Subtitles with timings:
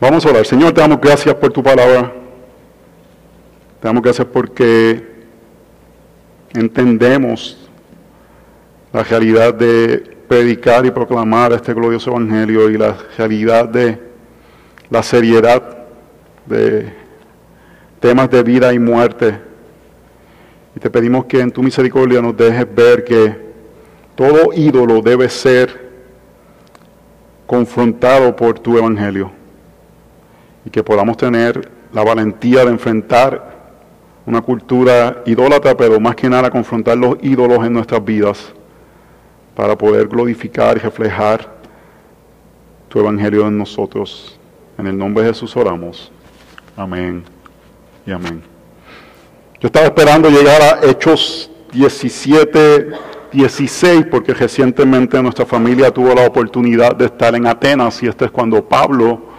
[0.00, 0.46] Vamos a orar.
[0.46, 2.10] Señor, te damos gracias por tu palabra.
[3.80, 5.04] Te damos gracias porque
[6.54, 7.68] entendemos
[8.94, 14.00] la realidad de predicar y proclamar este glorioso evangelio y la realidad de
[14.88, 15.62] la seriedad
[16.46, 16.94] de
[18.00, 19.38] temas de vida y muerte.
[20.74, 23.36] Y te pedimos que en tu misericordia nos dejes ver que
[24.14, 25.90] todo ídolo debe ser
[27.46, 29.39] confrontado por tu evangelio
[30.70, 33.58] que podamos tener la valentía de enfrentar
[34.26, 38.52] una cultura idólatra, pero más que nada confrontar los ídolos en nuestras vidas
[39.54, 41.48] para poder glorificar y reflejar
[42.88, 44.38] tu evangelio en nosotros.
[44.78, 46.10] En el nombre de Jesús oramos.
[46.76, 47.24] Amén
[48.06, 48.42] y amén.
[49.60, 52.90] Yo estaba esperando llegar a Hechos 17,
[53.32, 58.30] 16, porque recientemente nuestra familia tuvo la oportunidad de estar en Atenas y este es
[58.30, 59.29] cuando Pablo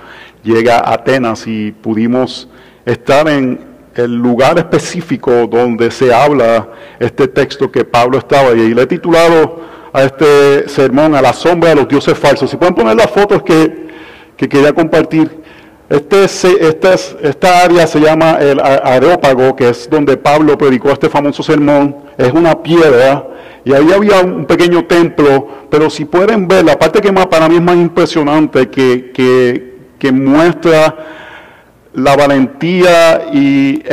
[0.43, 2.47] llega a Atenas y pudimos
[2.85, 3.59] estar en
[3.95, 9.61] el lugar específico donde se habla este texto que Pablo estaba y le he titulado
[9.93, 12.49] a este sermón a la sombra de los dioses falsos.
[12.49, 13.87] Si pueden poner las fotos que,
[14.37, 15.41] que quería compartir.
[15.89, 21.43] Este, esta, esta área se llama el Areópago, que es donde Pablo predicó este famoso
[21.43, 21.97] sermón.
[22.17, 23.27] Es una piedra
[23.65, 27.49] y ahí había un pequeño templo, pero si pueden ver, la parte que más para
[27.49, 29.70] mí es más impresionante, que, que
[30.01, 30.95] que muestra
[31.93, 33.83] la valentía y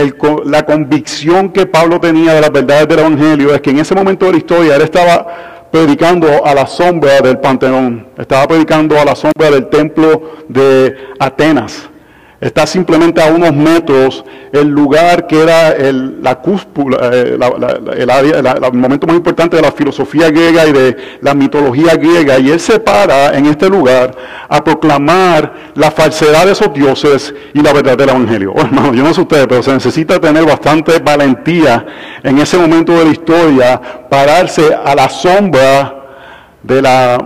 [0.46, 4.24] la convicción que Pablo tenía de las verdades del Evangelio es que en ese momento
[4.24, 9.14] de la historia él estaba predicando a la sombra del Panteón, estaba predicando a la
[9.14, 11.90] sombra del templo de Atenas.
[12.40, 19.08] Está simplemente a unos metros el lugar que era el, la cúspula, eh, el, momento
[19.08, 22.38] más importante de la filosofía griega y de la mitología griega.
[22.38, 24.14] Y él se para en este lugar
[24.48, 28.54] a proclamar la falsedad de esos dioses y la verdad del Evangelio.
[28.54, 31.84] Oh, yo no sé ustedes, pero se necesita tener bastante valentía
[32.22, 36.04] en ese momento de la historia, pararse a la sombra
[36.62, 37.18] de la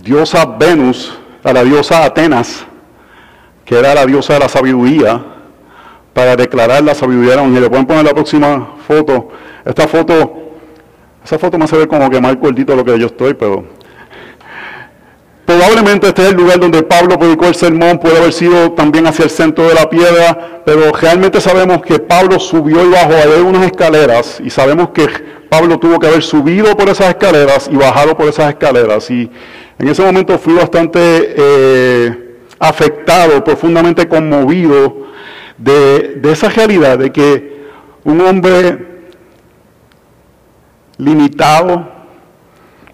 [0.00, 2.66] diosa Venus, a la diosa Atenas
[3.66, 5.22] que era la diosa de la sabiduría,
[6.14, 7.68] para declarar la sabiduría del Evangelio.
[7.68, 9.28] Pueden poner la próxima foto.
[9.66, 10.32] Esta foto,
[11.22, 13.76] esa foto me hace ver como que más cortito lo que yo estoy, pero
[15.46, 19.24] Probablemente este es el lugar donde Pablo predicó el sermón, puede haber sido también hacia
[19.26, 23.64] el centro de la piedra, pero realmente sabemos que Pablo subió y bajó, hay unas
[23.64, 25.06] escaleras, y sabemos que
[25.48, 29.08] Pablo tuvo que haber subido por esas escaleras y bajado por esas escaleras.
[29.08, 29.30] Y
[29.78, 30.98] en ese momento fui bastante
[31.36, 32.25] eh,
[32.58, 35.06] afectado, profundamente conmovido
[35.58, 37.66] de, esa realidad de que
[38.04, 38.86] un hombre
[40.98, 41.88] limitado,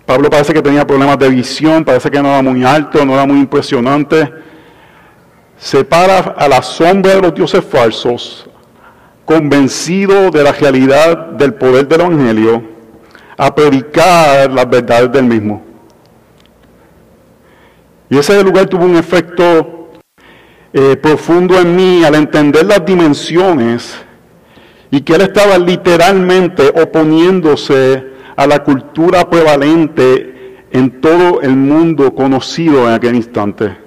[0.06, 3.26] Pablo parece que tenía problemas de visión, parece que no era muy alto, no era
[3.26, 4.32] muy impresionante,
[5.56, 8.48] se para a la sombra de los dioses falsos,
[9.24, 12.62] convencido de la realidad del poder del Evangelio,
[13.36, 15.71] a predicar las verdades del mismo.
[18.12, 19.88] Y ese lugar tuvo un efecto
[20.70, 23.96] eh, profundo en mí al entender las dimensiones
[24.90, 28.04] y que él estaba literalmente oponiéndose
[28.36, 33.78] a la cultura prevalente en todo el mundo conocido en aquel instante.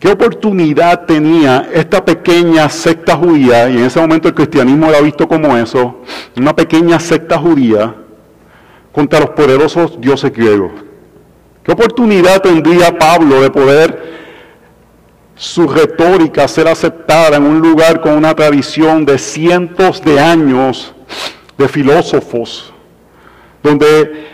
[0.00, 5.28] ¿Qué oportunidad tenía esta pequeña secta judía, y en ese momento el cristianismo era visto
[5.28, 6.00] como eso,
[6.36, 7.94] una pequeña secta judía,
[8.90, 10.89] contra los poderosos dioses griegos?
[11.62, 14.10] ¿Qué oportunidad tendría Pablo de poder
[15.34, 20.94] su retórica ser aceptada en un lugar con una tradición de cientos de años
[21.58, 22.72] de filósofos,
[23.62, 24.28] donde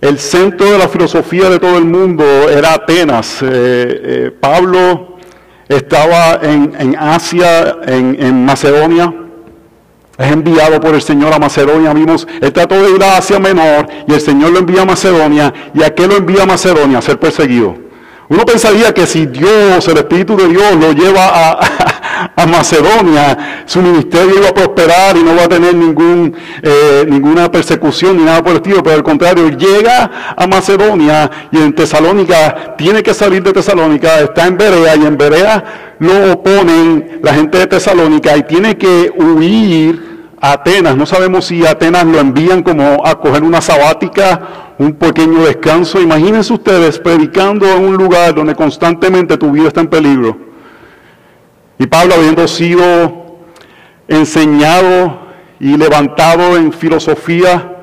[0.00, 3.42] el centro de la filosofía de todo el mundo era Atenas.
[3.42, 5.18] Eh, eh, Pablo
[5.68, 9.25] estaba en, Asia, en Macedonia,
[10.18, 11.92] es enviado por el Señor a Macedonia.
[11.92, 15.52] Vimos, él trató de ir a Asia Menor y el Señor lo envía a Macedonia.
[15.74, 16.98] ¿Y a qué lo envía a Macedonia?
[16.98, 17.86] A ser perseguido.
[18.28, 24.38] Uno pensaría que si Dios, el Espíritu de Dios, lo lleva a, Macedonia, su ministerio
[24.38, 28.52] iba a prosperar y no va a tener ningún, eh, ninguna persecución ni nada por
[28.52, 28.82] el estilo.
[28.82, 34.46] Pero al contrario, llega a Macedonia y en Tesalónica tiene que salir de Tesalónica, está
[34.46, 40.02] en Berea y en Berea lo oponen la gente de Tesalónica y tiene que huir
[40.02, 40.05] a
[40.52, 40.96] Atenas.
[40.96, 46.00] No sabemos si Atenas lo envían como a coger una sabática, un pequeño descanso.
[46.00, 50.36] Imagínense ustedes predicando en un lugar donde constantemente tu vida está en peligro.
[51.78, 53.38] Y Pablo habiendo sido
[54.08, 55.26] enseñado
[55.58, 57.76] y levantado en filosofía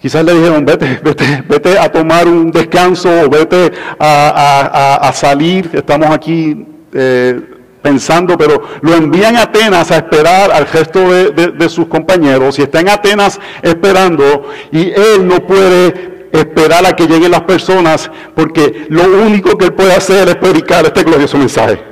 [0.00, 5.68] Quizás le dijeron, vete, vete, vete a tomar un descanso o vete a, salir.
[5.74, 7.38] Estamos aquí eh,
[7.82, 12.80] pensando, pero lo envían a Atenas a esperar al resto de, sus compañeros y está
[12.80, 19.04] en Atenas esperando y él no puede esperar a que lleguen las personas porque lo
[19.22, 21.82] único que él puede hacer es predicar este glorioso mensaje.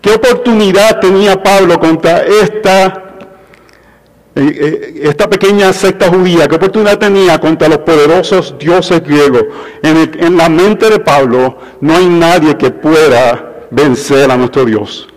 [0.00, 3.08] ¿Qué oportunidad tenía Pablo contra esta
[4.38, 9.46] eh, eh, esta pequeña secta judía, ¿qué oportunidad tenía contra los poderosos dioses griegos?
[9.82, 15.08] En, la mente de Pablo no hay nadie que pueda vencer a nuestro Dios.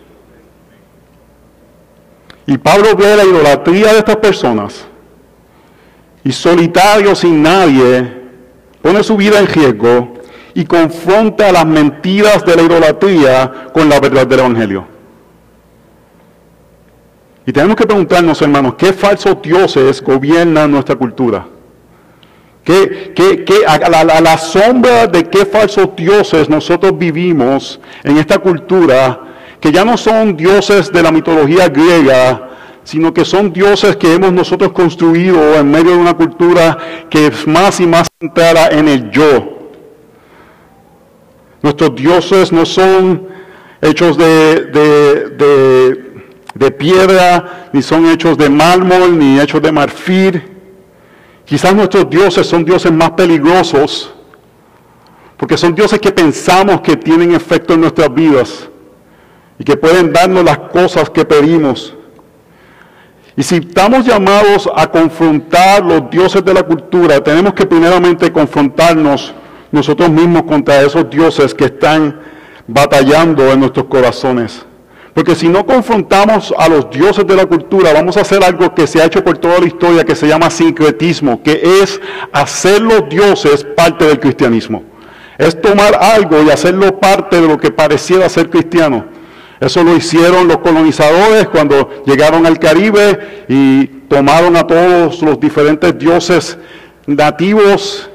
[2.45, 4.86] Y Pablo ve la idolatría de estas personas
[6.24, 8.21] y solitario sin nadie,
[8.81, 10.13] pone su vida en riesgo
[10.53, 14.86] y confronta las mentiras de la idolatría con la verdad del Evangelio.
[17.45, 21.45] Y tenemos que preguntarnos, hermanos, ¿qué falsos dioses gobiernan nuestra cultura?
[22.63, 23.13] ¿Qué,
[23.68, 29.19] a, la, sombra de qué falsos dioses nosotros vivimos en esta cultura,
[29.60, 32.50] que ya no son dioses de la mitología griega,
[32.84, 36.78] sino que son dioses que hemos nosotros construido en medio de una cultura
[37.10, 39.72] que es más y más centrada en el yo.
[41.62, 43.28] Nuestros dioses no son
[43.81, 46.12] hechos de
[46.56, 50.44] de piedra, ni son hechos de mármol, ni hechos de marfil.
[51.51, 54.13] Quizás nuestros dioses son dioses más peligrosos,
[55.36, 58.69] porque son dioses que pensamos que tienen efecto en nuestras vidas
[59.59, 61.94] y que pueden darnos las cosas que pedimos.
[63.36, 69.33] Y si estamos llamados a confrontar los dioses de la cultura, tenemos que primeramente confrontarnos
[69.74, 72.18] nosotros mismos contra esos dioses que están
[72.65, 74.65] batallando en nuestros corazones.
[75.13, 78.88] Porque si no confrontamos a los dioses de la cultura, vamos a hacer algo que
[78.88, 82.00] se ha hecho por toda la historia, que se llama sincretismo, que es
[82.31, 84.84] hacer los dioses parte del cristianismo.
[85.38, 89.06] Es tomar algo y hacerlo parte de lo que pareciera ser cristiano.
[89.60, 95.98] Eso lo hicieron los colonizadores cuando llegaron al Caribe y tomaron a todos los diferentes
[96.00, 96.58] dioses
[97.06, 98.11] nativos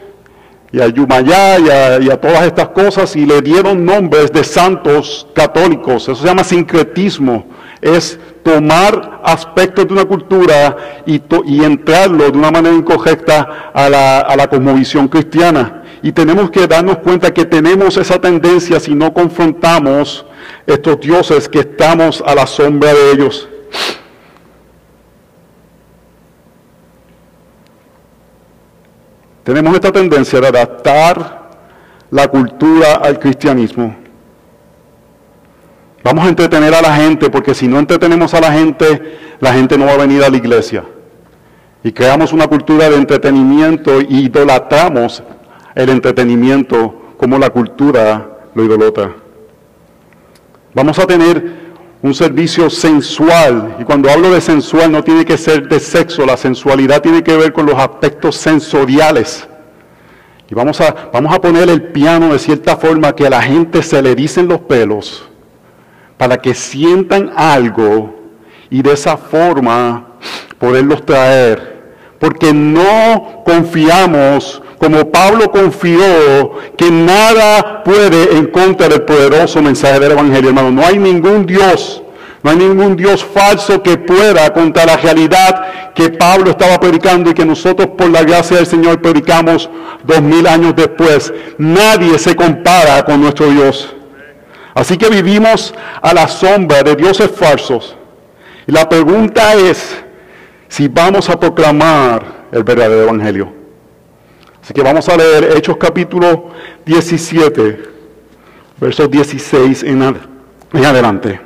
[0.76, 6.02] y a Yumayá y a, todas estas cosas y le dieron nombres de santos católicos.
[6.02, 7.46] Eso se llama sincretismo.
[7.80, 10.76] Es tomar aspectos de una cultura
[11.06, 15.82] y, y entrarlo de una manera incorrecta a la, a la cosmovisión cristiana.
[16.02, 20.26] Y tenemos que darnos cuenta que tenemos esa tendencia si no confrontamos
[20.66, 23.48] estos dioses que estamos a la sombra de ellos.
[29.46, 31.50] Tenemos esta tendencia de adaptar
[32.10, 33.94] la cultura al cristianismo.
[36.02, 39.78] Vamos a entretener a la gente porque si no entretenemos a la gente, la gente
[39.78, 40.82] no va a venir a la iglesia.
[41.84, 45.22] Y creamos una cultura de entretenimiento y idolatramos
[45.76, 49.14] el entretenimiento como la cultura lo idolatra.
[50.74, 51.65] Vamos a tener
[52.02, 53.76] un servicio sensual.
[53.80, 57.36] Y cuando hablo de sensual no tiene que ser de sexo, la sensualidad tiene que
[57.36, 59.48] ver con los aspectos sensoriales.
[60.48, 63.82] Y vamos a, vamos a poner el piano de cierta forma que a la gente
[63.82, 65.28] se le dicen los pelos
[66.16, 68.14] para que sientan algo
[68.70, 70.06] y de esa forma
[70.58, 71.76] poderlos traer.
[72.18, 80.12] Porque no confiamos como Pablo confió que nada puede en contra del poderoso mensaje del
[80.12, 80.70] Evangelio, hermano.
[80.70, 82.02] No hay ningún Dios,
[82.42, 87.34] no hay ningún Dios falso que pueda contra la realidad que Pablo estaba predicando y
[87.34, 89.70] que nosotros por la gracia del Señor predicamos
[90.04, 91.32] dos mil años después.
[91.56, 93.94] Nadie se compara con nuestro Dios.
[94.74, 97.96] Así que vivimos a la sombra de dioses falsos.
[98.66, 99.96] Y la pregunta es
[100.68, 103.65] si vamos a proclamar el verdadero Evangelio.
[104.66, 106.50] Así que vamos a leer Hechos capítulo
[106.84, 107.82] 17,
[108.80, 110.02] versos 16 en,
[110.84, 111.40] adelante.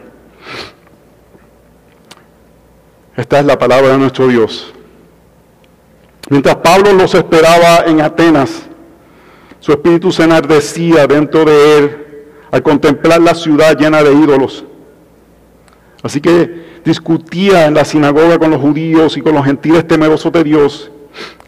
[3.14, 4.72] Esta es la palabra de nuestro Dios.
[6.30, 8.62] Mientras Pablo los esperaba en Atenas,
[9.58, 12.06] su espíritu se enardecía dentro de él
[12.50, 14.64] al contemplar la ciudad llena de ídolos.
[16.02, 20.42] Así que discutía en la sinagoga con los judíos y con los gentiles temerosos de
[20.42, 20.90] Dios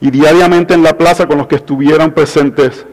[0.00, 2.85] y diariamente en la plaza con los que estuvieran presentes.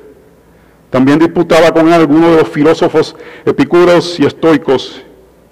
[0.90, 5.04] También disputaba con algunos de los filósofos epicúreos y estoicos.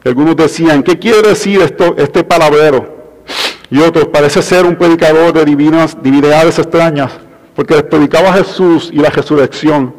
[0.03, 2.95] algunos decían, ¿qué quiere decir esto, este palabrero?
[3.69, 7.11] Y otros, parece ser un predicador de divinas divinidades extrañas,
[7.55, 9.93] porque les predicaba a Jesús y la resurrección.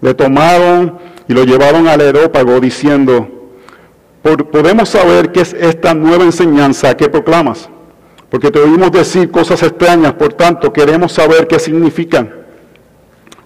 [0.00, 3.28] Le tomaron y lo llevaron al aerópago diciendo,
[4.50, 7.68] podemos saber qué es esta nueva enseñanza que proclamas
[8.30, 12.32] porque te oímos decir cosas extrañas, por tanto queremos saber qué significan.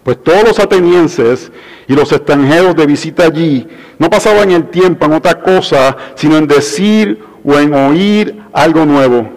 [0.02, 1.50] Pues todos los atenienses
[1.88, 3.66] y los extranjeros de visita allí
[3.98, 9.30] no pasaban el tiempo en otra cosa, sino en decir o en oír algo nuevo.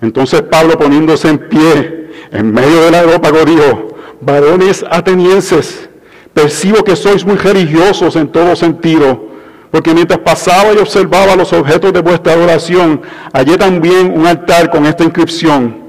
[0.00, 3.88] Entonces Pablo poniéndose en pie en medio de la Europa dijo,
[4.20, 5.88] varones atenienses,
[6.32, 9.30] percibo que sois muy religiosos en todo sentido,
[9.70, 14.86] porque mientras pasaba y observaba los objetos de vuestra adoración, hallé también un altar con
[14.86, 15.84] esta inscripción,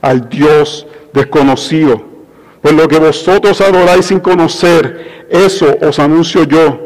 [0.00, 2.02] al Dios desconocido.
[2.62, 6.78] Pues lo que vosotros adoráis sin conocer, eso os anuncio yo,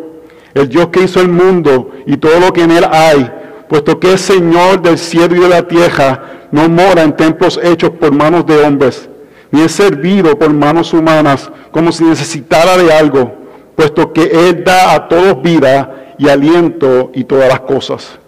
[0.55, 3.31] el Dios que hizo el mundo y todo lo que en él hay,
[3.69, 7.91] puesto que es Señor del cielo y de la tierra, no mora en templos hechos
[7.91, 9.09] por manos de hombres,
[9.51, 13.33] ni es servido por manos humanas como si necesitara de algo,
[13.77, 18.19] puesto que Él da a todos vida y aliento y todas las cosas.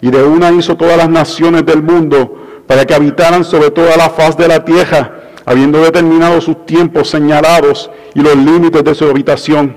[0.00, 4.10] Y de una hizo todas las naciones del mundo para que habitaran sobre toda la
[4.10, 9.76] faz de la tierra, habiendo determinado sus tiempos señalados y los límites de su habitación,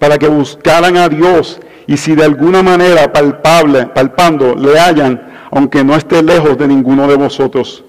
[0.00, 5.84] para que buscaran a Dios y si de alguna manera palpable, palpando le hallan, aunque
[5.84, 7.84] no esté lejos de ninguno de vosotros,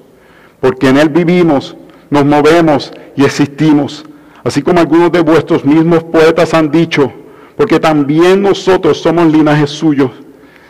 [0.60, 1.76] porque en Él vivimos,
[2.12, 4.06] nos movemos y existimos,
[4.44, 7.12] así como algunos de vuestros mismos poetas han dicho,
[7.60, 10.12] porque también nosotros somos linaje suyo,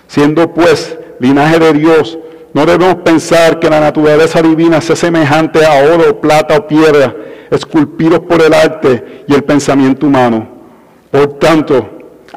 [0.07, 2.17] siendo pues linaje de Dios,
[2.51, 7.15] no debemos pensar que la naturaleza divina sea semejante a oro, plata o piedra,
[7.51, 10.47] esculpidos por el arte y el pensamiento humano.
[11.11, 11.87] Por tanto,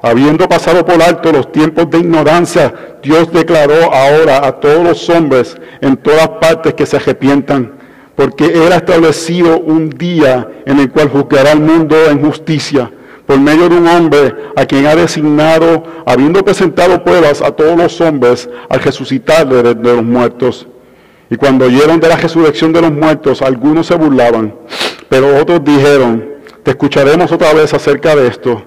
[0.02, 5.56] habiendo pasado por alto los tiempos de ignorancia, Dios declaró ahora a todos los hombres
[5.80, 7.72] en todas partes que se arrepientan
[8.14, 12.90] porque Él ha establecido un día en el cual juzgará al mundo en justicia
[13.32, 17.98] por medio de un hombre a quien ha designado, habiendo presentado pruebas a todos los
[18.02, 20.66] hombres, al resucitar de, los muertos.
[21.30, 24.54] Y cuando oyeron de la resurrección de los muertos, algunos se burlaban,
[25.08, 26.28] pero otros dijeron,
[26.62, 28.62] te escucharemos otra vez acerca de esto.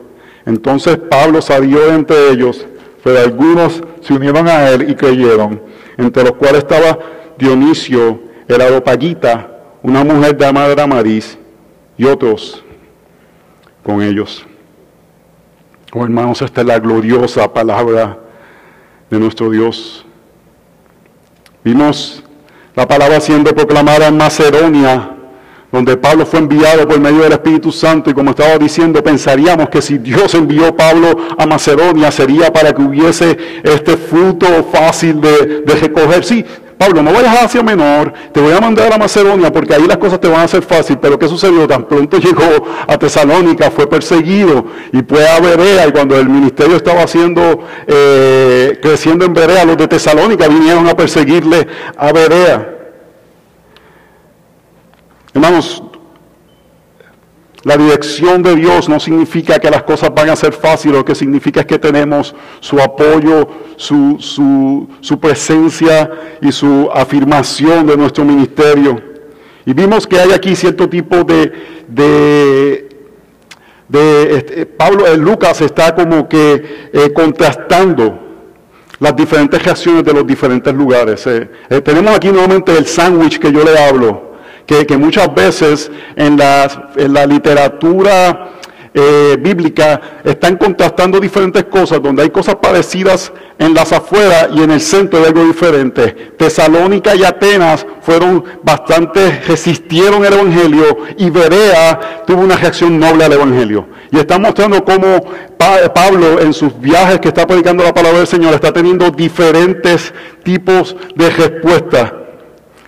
[0.48, 2.65] Entonces Pablo salió de entre ellos,
[3.03, 5.62] pero algunos se unieron a él y creyeron,
[5.95, 6.98] entre los cuales estaba
[7.38, 9.48] Dionisio, el Areopagita,
[9.84, 11.38] una mujer de Madre Amadís,
[12.00, 12.63] y otros
[13.84, 14.43] con ellos.
[15.98, 18.20] Oh hermanos, esta es la gloriosa palabra
[19.10, 20.06] de nuestro Dios.
[21.64, 22.22] Vimos
[22.75, 25.12] la palabra siendo proclamada en Macedonia,
[25.72, 29.82] donde Pablo fue enviado por medio del Espíritu Santo y como estaba diciendo, pensaríamos que
[29.82, 35.62] si Dios envió a Pablo a Macedonia sería para que hubiese este fruto fácil de,
[35.62, 36.25] de recoger.
[36.25, 36.44] Sí,
[36.77, 39.98] Pablo, no vayas a Asia Menor, te voy a mandar a Macedonia porque ahí las
[39.98, 40.98] cosas te van a hacer fácil.
[41.00, 41.67] Pero ¿qué sucedió?
[41.67, 45.88] Tan pronto llegó a Tesalónica, fue perseguido y fue a Berea.
[45.88, 50.96] Y cuando el ministerio estaba haciendo, eh, creciendo en Berea, los de Tesalónica vinieron a
[50.96, 51.65] perseguirle
[51.98, 52.72] a Berea.
[55.34, 55.84] Hermanos,
[57.65, 61.15] la dirección de Dios no significa que las cosas van a ser fáciles, lo que
[61.15, 64.17] significa es que tenemos su apoyo, su,
[65.01, 69.01] su, presencia y su afirmación de nuestro ministerio.
[69.65, 71.51] Y vimos que hay aquí cierto tipo de,
[73.88, 78.19] de, este, Pablo, eh, Lucas está como que eh, contrastando
[79.00, 81.25] las diferentes reacciones de los diferentes lugares.
[81.25, 81.50] Eh,
[81.84, 84.35] tenemos aquí nuevamente el sándwich que yo le hablo
[84.65, 88.51] que, muchas veces en la, en la literatura
[88.98, 94.72] eh, bíblica están contrastando diferentes cosas, donde hay cosas parecidas en las afueras y en
[94.72, 96.31] el centro de algo diferente.
[96.38, 103.34] Tesalónica y Atenas fueron bastante, resistieron el Evangelio y Berea tuvo una reacción noble al
[103.34, 103.86] Evangelio.
[104.12, 105.25] Y está mostrando cómo
[105.57, 110.95] Pablo en sus viajes que está predicando la palabra del Señor está teniendo diferentes tipos
[111.15, 112.13] de respuestas.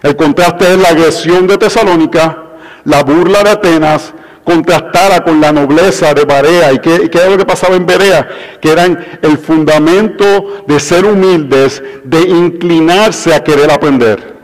[0.01, 2.43] El contraste es la agresión de Tesalónica,
[2.85, 4.13] la burla de Atenas,
[4.43, 6.71] contrastada con la nobleza de Barea.
[6.71, 8.27] ¿Y qué, qué, era lo que pasaba en Berea?
[8.61, 14.36] Que eran el fundamento de ser humildes, de inclinarse a querer aprender.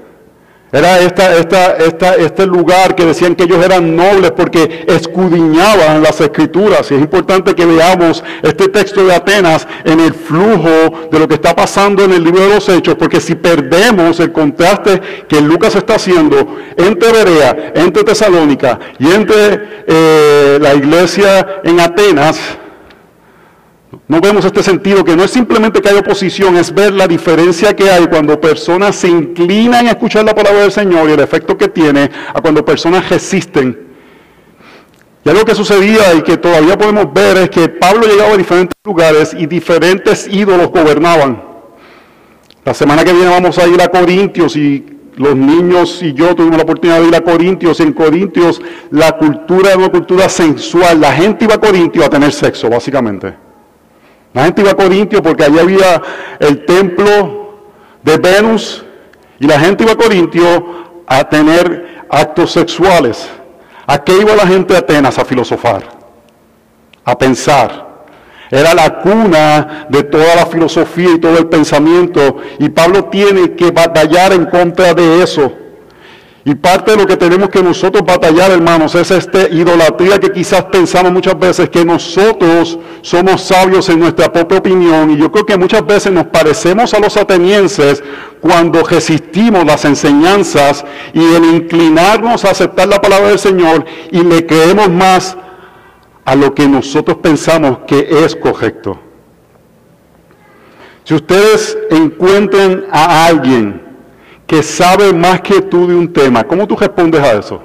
[0.73, 6.19] Era esta, esta, esta, este lugar que decían que ellos eran nobles porque escudriñaban las
[6.19, 6.89] escrituras.
[6.89, 11.35] Y es importante que veamos este texto de Atenas en el flujo de lo que
[11.35, 15.75] está pasando en el libro de los Hechos, porque si perdemos el contraste que Lucas
[15.75, 22.39] está haciendo entre Berea, entre Tesalónica y entre eh, la iglesia en Atenas,
[24.07, 27.73] no vemos este sentido que no es simplemente que hay oposición, es ver la diferencia
[27.73, 31.57] que hay cuando personas se inclinan a escuchar la palabra del Señor y el efecto
[31.57, 33.93] que tiene a cuando personas resisten.
[35.23, 38.77] Y algo que sucedía y que todavía podemos ver es que Pablo llegaba a diferentes
[38.83, 41.41] lugares y diferentes ídolos gobernaban.
[42.65, 46.57] La semana que viene vamos a ir a Corintios y los niños y yo tuvimos
[46.57, 47.79] la oportunidad de ir a Corintios.
[47.79, 50.99] En Corintios la cultura era una cultura sensual.
[50.99, 53.42] La gente iba a Corintios a tener sexo, básicamente.
[54.33, 56.01] La gente iba a Corintios porque allí había
[56.39, 57.59] el templo
[58.01, 58.83] de Venus
[59.39, 60.63] y la gente iba a Corintios
[61.05, 63.29] a tener actos sexuales.
[63.85, 65.19] ¿A qué iba la gente de Atenas?
[65.19, 65.83] A filosofar,
[67.05, 67.93] a pensar.
[68.49, 72.37] Era la cuna de toda la filosofía y todo el pensamiento.
[72.59, 75.51] Y Pablo tiene que batallar en contra de eso.
[76.45, 80.63] Y parte de lo que tenemos que nosotros batallar, hermanos, es esta idolatría que quizás
[80.65, 85.11] pensamos muchas veces que nosotros somos sabios en nuestra propia opinión.
[85.11, 88.03] Y yo creo que muchas veces nos parecemos a los atenienses
[88.41, 90.83] cuando resistimos las enseñanzas
[91.13, 95.37] y el inclinarnos a aceptar la palabra del Señor y le creemos más
[96.25, 98.99] a lo que nosotros pensamos que es correcto.
[101.05, 103.82] Si ustedes encuentran a alguien
[104.47, 107.61] que sabe más que tú de un tema, ¿cómo tú respondes a eso?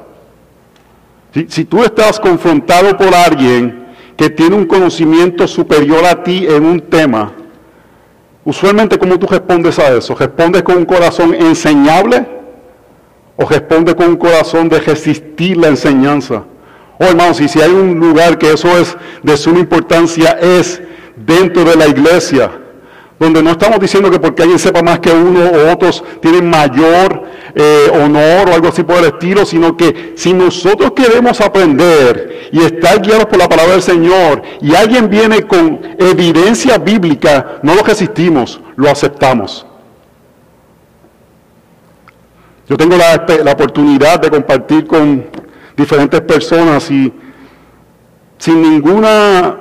[1.49, 6.81] Si, tú estás confrontado por alguien que tiene un conocimiento superior a ti en un
[6.81, 7.33] tema,
[8.45, 10.15] usualmente ¿cómo tú respondes a eso?
[10.15, 12.27] ¿Respondes con un corazón enseñable
[13.37, 16.45] o respondes con un corazón de resistir la enseñanza?
[16.99, 20.83] Oh, hermanos, y si hay un lugar que eso es de suma importancia, es
[21.15, 22.51] dentro de la iglesia,
[23.19, 27.25] donde no estamos diciendo que porque alguien sepa más que uno o otros tienen mayor
[27.55, 32.61] eh, honor o algo así por el estilo, sino que si nosotros queremos aprender y
[32.61, 37.83] estar guiados por la palabra del Señor y alguien viene con evidencia bíblica, no lo
[37.83, 39.67] resistimos, lo aceptamos.
[42.69, 45.27] Yo tengo la, la oportunidad de compartir con
[45.77, 47.13] diferentes personas y
[48.37, 49.57] sin ninguna,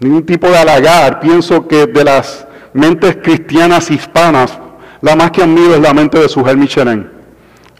[0.00, 4.58] ningún tipo de halagar, pienso que de las mentes cristianas hispanas,
[5.00, 7.08] la más que admiro es la mente de Sujel Michelin.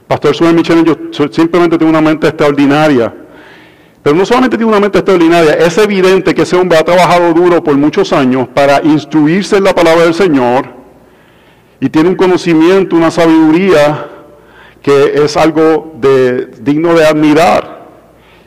[0.07, 3.15] Pastor Sujel Michelin, yo simplemente tiene una mente extraordinaria.
[4.03, 7.63] Pero no solamente tiene una mente extraordinaria, es evidente que ese hombre ha trabajado duro
[7.63, 10.67] por muchos años para instruirse en la palabra del Señor
[11.81, 14.07] y tiene un conocimiento, una sabiduría
[14.83, 17.78] que es algo de, digno de admirar.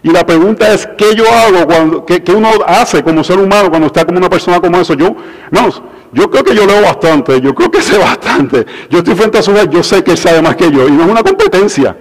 [0.03, 3.87] Y la pregunta es, ¿qué yo hago, cuando, qué, uno hace como ser humano cuando
[3.87, 4.95] está como una persona como eso?
[4.95, 5.15] Yo,
[5.51, 5.69] no,
[6.11, 8.65] yo creo que yo leo bastante, yo creo que sé bastante.
[8.89, 10.87] Yo estoy frente a su vez, yo sé que sabe más que yo.
[10.87, 11.95] Y no es una competencia.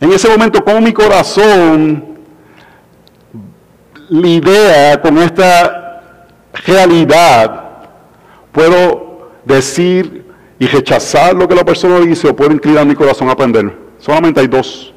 [0.00, 2.16] En ese momento, como mi corazón
[4.08, 6.02] lidia con esta
[6.66, 7.64] realidad,
[8.52, 10.24] puedo decir
[10.58, 13.76] y rechazar lo que la persona dice o puedo inclinar mi corazón a aprender.
[13.98, 14.94] Solamente hay dos,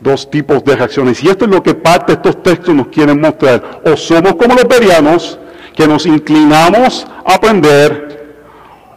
[0.00, 1.22] dos tipos de reacciones.
[1.22, 3.80] Y esto es lo que parte de estos textos nos quieren mostrar.
[3.84, 5.38] O somos como los perianos,
[5.74, 8.34] que nos inclinamos a aprender,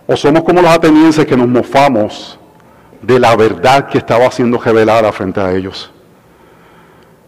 [0.08, 2.40] o somos como los atenienses que nos mofamos
[3.02, 5.92] de la verdad que estaba siendo revelada frente a ellos.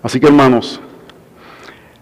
[0.01, 0.79] Así que hermanos,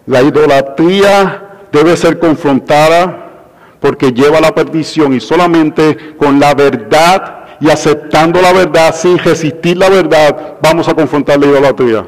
[0.06, 3.30] la idolatría debe ser confrontada
[3.80, 9.16] porque lleva a la perdición y solamente con la verdad y aceptando la verdad sin
[9.18, 12.04] resistir la verdad vamos a confrontar la idolatría.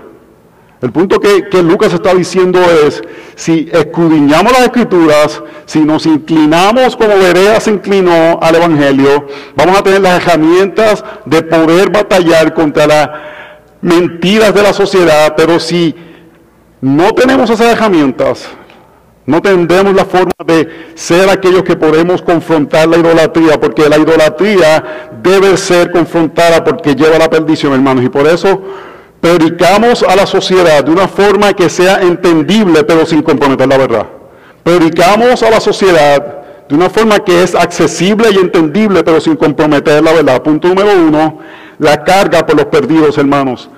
[0.83, 3.03] El punto que, Lucas está diciendo es,
[3.37, 9.83] si escudriñamos las escrituras, si nos inclinamos como Berea se inclinó al Evangelio, vamos a
[9.83, 13.11] tener las herramientas de poder batallar contra las
[13.81, 15.95] mentiras de la sociedad, pero si
[16.81, 18.47] no tenemos esas herramientas,
[19.27, 25.11] no tendremos la forma de ser aquellos que podemos confrontar la idolatría, porque la idolatría
[25.23, 28.05] debe ser confrontada porque lleva a la perdición, hermanos.
[28.05, 28.61] Y por eso
[29.21, 34.07] predicamos a la sociedad de una forma que sea entendible, pero sin comprometer la verdad.
[34.63, 40.03] Predicamos a la sociedad de una forma que es accesible y entendible, pero sin comprometer
[40.03, 40.43] la verdad.
[40.43, 41.39] Punto número uno,
[41.79, 43.71] la carga por los perdidos, hermanos.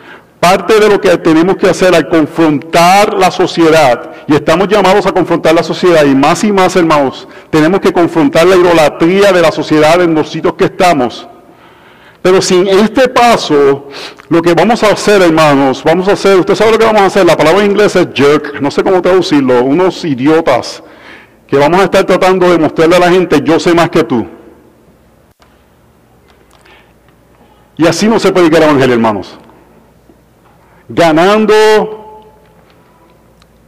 [0.49, 5.11] Parte de lo que tenemos que hacer al confrontar la sociedad, y estamos llamados a
[5.11, 9.51] confrontar la sociedad, y más y más, hermanos, tenemos que confrontar la idolatría de la
[9.51, 11.27] sociedad en los sitios que estamos.
[12.23, 13.89] Pero sin este paso,
[14.29, 17.07] lo que vamos a hacer, hermanos, vamos a hacer, usted sabe lo que vamos a
[17.07, 20.81] hacer, la palabra en inglés es jerk, no sé cómo traducirlo, unos idiotas,
[21.49, 24.25] que vamos a estar tratando de mostrarle a la gente, yo sé más que tú.
[27.77, 29.41] Y así no se puede el evangelio, hermanos
[30.88, 32.25] ganando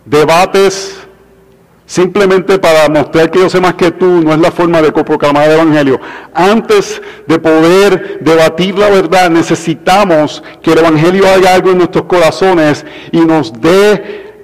[0.05, 0.99] debates
[1.89, 5.49] simplemente para mostrar que yo sé más que tú, no es la forma de proclamar
[5.49, 5.99] el Evangelio.
[6.35, 12.85] Antes de poder debatir la verdad, necesitamos que el Evangelio haga algo en nuestros corazones
[13.11, 14.35] y nos dé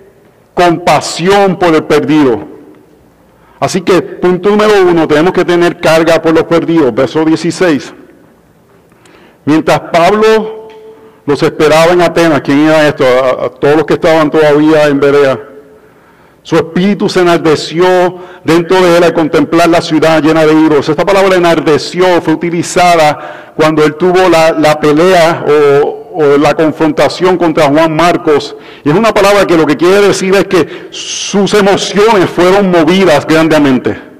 [0.54, 2.54] compasión por el perdido.
[3.60, 6.94] Así que, punto número uno, tenemos que tener carga por los perdidos.
[6.94, 7.92] Verso 16.
[9.44, 10.63] Mientras Pablo
[11.26, 13.04] los esperaba en Atenas, ¿quién era esto?
[13.04, 15.40] A, todos los que estaban todavía en Berea.
[16.42, 17.87] Su espíritu se enardeció
[18.44, 20.88] dentro de él al contemplar la ciudad llena de ídolos.
[20.88, 27.64] Esta palabra enardeció fue utilizada cuando él tuvo la, pelea o, o, la confrontación contra
[27.68, 28.54] Juan Marcos.
[28.84, 33.26] Y es una palabra que lo que quiere decir es que sus emociones fueron movidas
[33.26, 34.14] grandemente.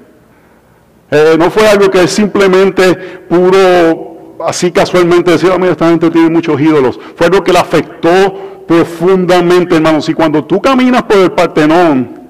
[1.11, 2.95] Eh, no fue algo que simplemente
[3.29, 4.14] puro,
[4.45, 6.99] así casualmente decir, ah, mira, esta gente tiene muchos ídolos.
[7.15, 10.07] Fue algo que le afectó profundamente, hermanos.
[10.09, 12.21] Y cuando tú caminas por el Partenón,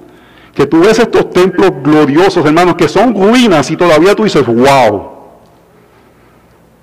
[0.54, 5.16] que tú ves estos templos gloriosos, hermanos, que son ruinas y todavía tú dices, wow.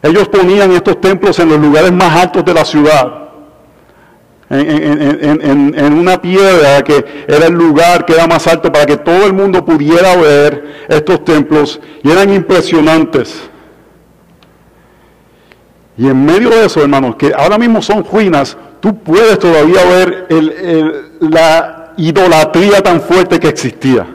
[0.02, 3.24] Ellos ponían estos templos en los lugares más altos de la ciudad
[4.50, 9.34] en, una piedra que era el lugar que era más alto para que todo el
[9.34, 13.50] mundo pudiera ver estos templos y eran impresionantes.
[15.98, 20.28] Y en medio de eso, hermanos, que ahora mismo son ruinas, tú puedes todavía ver
[21.20, 24.06] la idolatría tan fuerte que existía.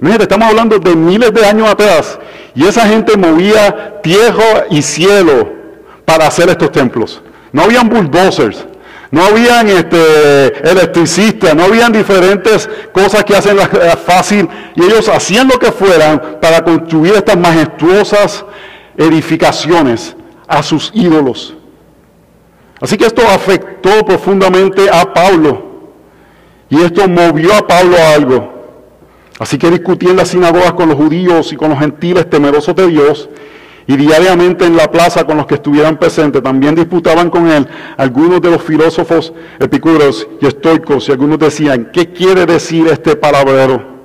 [0.00, 2.18] Imagínate, estamos hablando de miles de años atrás
[2.54, 5.48] y esa gente movía tierra y cielo
[6.04, 7.22] para hacer estos templos.
[7.50, 8.66] No habían bulldozers,
[9.10, 13.56] no habían este, electricistas, no habían diferentes cosas que hacen
[14.04, 14.48] fácil.
[14.74, 18.44] Y ellos hacían lo que fueran para construir estas majestuosas
[18.98, 20.15] edificaciones
[20.46, 21.54] a sus ídolos.
[22.80, 25.64] Así que esto afectó profundamente a Pablo.
[26.68, 28.52] Y esto movió a Pablo a algo.
[29.38, 32.86] Así que discutía en las sinagogas con los judíos y con los gentiles temerosos de
[32.88, 33.28] Dios
[33.86, 38.40] y diariamente en la plaza con los que estuvieran presentes también disputaban con él algunos
[38.40, 43.95] de los filósofos epicúreos y estoicos y algunos decían, ¿qué quiere decir este palabrero?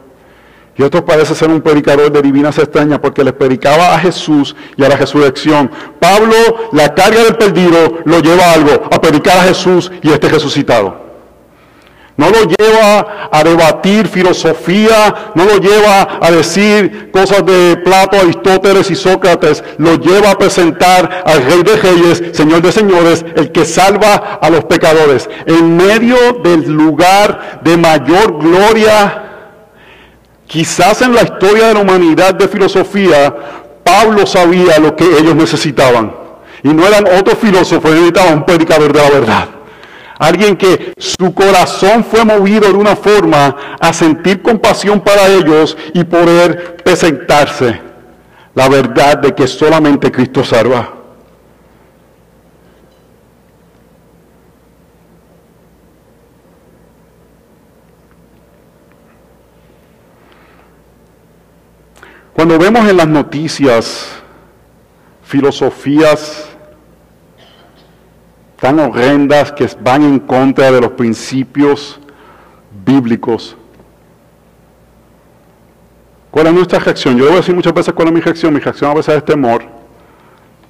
[0.81, 4.83] Y otros parece ser un predicador de divinas extrañas porque les predicaba a Jesús y
[4.83, 5.69] a la resurrección.
[5.99, 6.33] Pablo,
[6.71, 11.11] la carga del perdido, lo lleva a algo, a predicar a Jesús y este resucitado.
[12.17, 18.89] No lo lleva a debatir filosofía, no lo lleva a decir cosas de Plato, Aristóteles
[18.89, 23.65] y Sócrates, lo lleva a presentar al Rey de Reyes, Señor de Señores, el que
[23.65, 25.29] salva a los pecadores.
[25.45, 29.20] En medio del lugar de mayor gloria,
[30.51, 33.33] quizás en la historia de la humanidad de filosofía,
[33.85, 36.13] Pablo sabía lo que ellos necesitaban.
[36.61, 39.49] Y no eran otros filósofos, necesitaban un predicador de la verdad.
[40.19, 46.03] Alguien que su corazón fue movido de una forma a sentir compasión para ellos y
[46.03, 47.79] poder presentarse
[48.53, 51.00] la verdad de que solamente Cristo salva.
[62.41, 64.09] Cuando vemos en las noticias
[65.21, 66.49] filosofías
[68.59, 71.99] tan horrendas que van en contra de los principios
[72.83, 73.55] bíblicos.
[76.31, 77.15] ¿Cuál es nuestra reacción?
[77.15, 78.51] Yo a decir muchas veces cuál es mi reacción.
[78.55, 79.63] Mi reacción a veces es temor.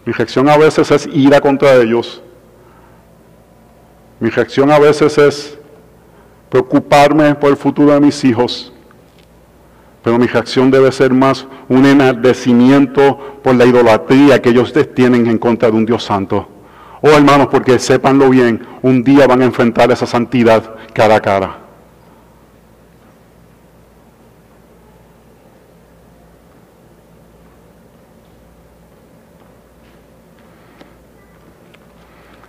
[0.04, 2.22] Mi reacción a veces es ira contra ellos.
[4.20, 5.58] Mi reacción a veces es
[6.50, 8.74] preocuparme por el futuro de mis hijos.
[10.04, 15.38] Pero mi reacción debe ser más un enardecimiento por la idolatría que ellos tienen en
[15.38, 16.48] contra de un Dios santo.
[17.02, 21.58] Oh hermanos, porque sépanlo bien, un día van a enfrentar esa santidad cara a cara.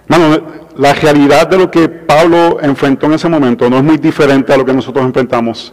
[0.08, 0.42] Hermano,
[0.76, 4.58] la realidad de lo que Pablo enfrentó en ese momento no es muy diferente a
[4.58, 5.72] lo que nosotros enfrentamos.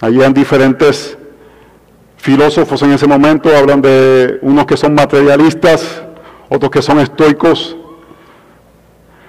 [0.00, 1.18] Habían diferentes
[2.16, 6.02] filósofos en ese momento, hablan de unos que son materialistas,
[6.48, 7.76] otros que son estoicos.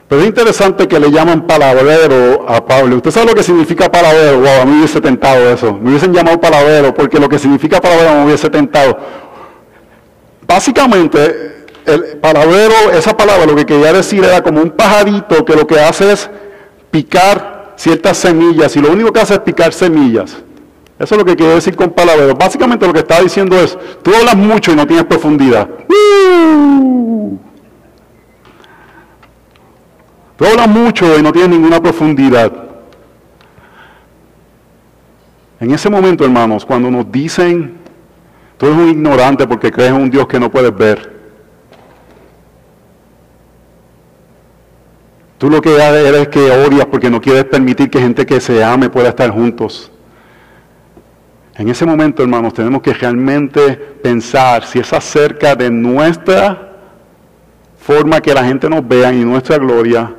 [0.08, 2.95] Pero es interesante que le llaman palabrero a Pablo.
[2.95, 4.39] ¿Usted sabe lo que significa palabrero?
[4.39, 5.73] Wow, a mí me hubiese tentado eso.
[5.73, 8.97] Me hubiesen llamado palabrero porque lo que significa palabrero me hubiese tentado.
[10.47, 15.67] Básicamente, el palabrero, esa palabra lo que quería decir era como un pajarito que lo
[15.67, 16.27] que hace es
[16.89, 20.38] picar ciertas semillas y lo único que hace es picar semillas.
[21.00, 22.36] Eso es lo que quiere decir con palabrero.
[22.36, 25.70] Básicamente lo que está diciendo es, tú hablas mucho y no tienes profundidad.
[30.36, 32.52] Tú hablas mucho y no tienes ninguna profundidad.
[35.62, 37.78] En ese momento, hermanos, cuando nos dicen,
[38.58, 41.18] tú eres un ignorante porque crees en un Dios que no puedes ver.
[45.38, 48.62] Tú lo que eres es que odias porque no quieres permitir que gente que se
[48.62, 49.90] ame pueda estar juntos.
[51.60, 56.72] En ese momento, hermanos, tenemos que realmente pensar si es acerca de nuestra
[57.78, 60.15] forma que la gente nos vea y nuestra gloria,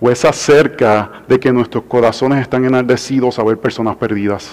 [0.00, 4.50] o es acerca de que nuestros corazones están enardecidos a ver personas perdidas.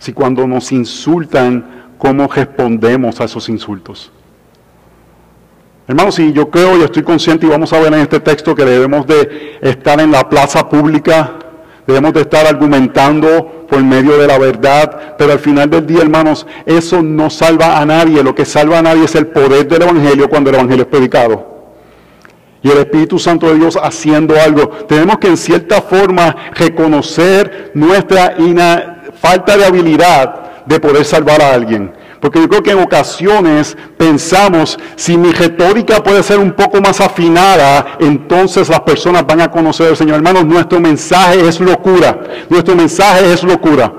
[0.00, 4.10] Si cuando nos insultan, ¿cómo respondemos a esos insultos?
[5.86, 8.64] Hermanos, si yo creo y estoy consciente y vamos a ver en este texto que
[8.64, 11.38] debemos de estar en la plaza pública,
[11.88, 16.46] debemos de estar argumentando por medio de la verdad, pero al final del día, hermanos,
[16.66, 20.28] eso no salva a nadie, lo que salva a nadie es el poder del Evangelio
[20.28, 21.46] cuando el Evangelio es predicado.
[22.62, 24.68] Y el Espíritu Santo de Dios haciendo algo.
[24.86, 28.36] Tenemos que en cierta forma reconocer nuestra
[29.18, 31.90] falta de habilidad de poder salvar a alguien.
[32.20, 37.00] Porque yo creo que en ocasiones pensamos, si mi retórica puede ser un poco más
[37.00, 40.16] afinada, entonces las personas van a conocer Señor.
[40.16, 42.18] Hermanos, nuestro mensaje es locura.
[42.48, 43.92] Nuestro mensaje es locura.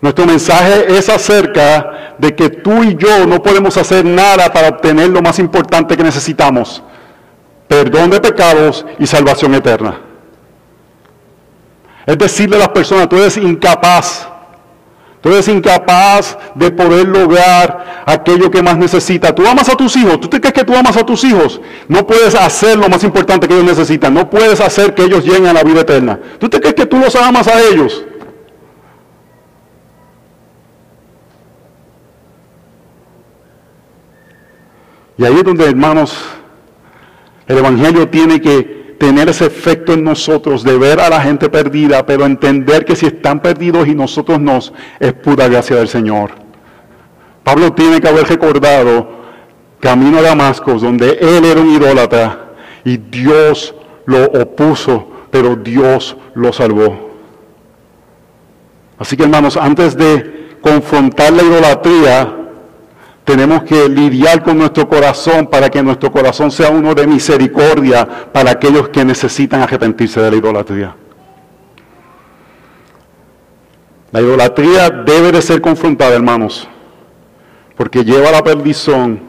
[0.00, 5.08] Nuestro mensaje es acerca de que tú y yo no podemos hacer nada para obtener
[5.08, 6.82] lo más importante que necesitamos.
[7.66, 9.98] Perdón de pecados y salvación eterna.
[12.06, 14.28] Es decirle a las personas, tú eres incapaz
[15.24, 19.34] Tú eres incapaz de poder lograr aquello que más necesita.
[19.34, 20.20] Tú amas a tus hijos.
[20.20, 21.62] ¿Tú te crees que tú amas a tus hijos?
[21.88, 24.12] No puedes hacer lo más importante que ellos necesitan.
[24.12, 26.20] No puedes hacer que ellos lleguen a la vida eterna.
[26.38, 28.04] ¿Tú te crees que tú los amas a ellos?
[35.16, 36.22] Y ahí es donde, hermanos,
[37.46, 42.06] el Evangelio tiene que tener ese efecto en nosotros de ver a la gente perdida,
[42.06, 44.58] pero entender que si están perdidos y nosotros no,
[44.98, 46.30] es pura gracia del Señor.
[47.42, 49.06] Pablo tiene que haber recordado
[49.78, 53.74] camino a Damasco, donde él era un idólatra y Dios
[54.06, 57.10] lo opuso, pero Dios lo salvó.
[58.98, 62.36] Así que hermanos, antes de confrontar la idolatría,
[63.24, 68.50] tenemos que lidiar con nuestro corazón para que nuestro corazón sea uno de misericordia para
[68.50, 70.94] aquellos que necesitan arrepentirse de la idolatría.
[74.12, 76.68] La idolatría debe de ser confrontada, hermanos,
[77.76, 79.20] porque lleva la perdición,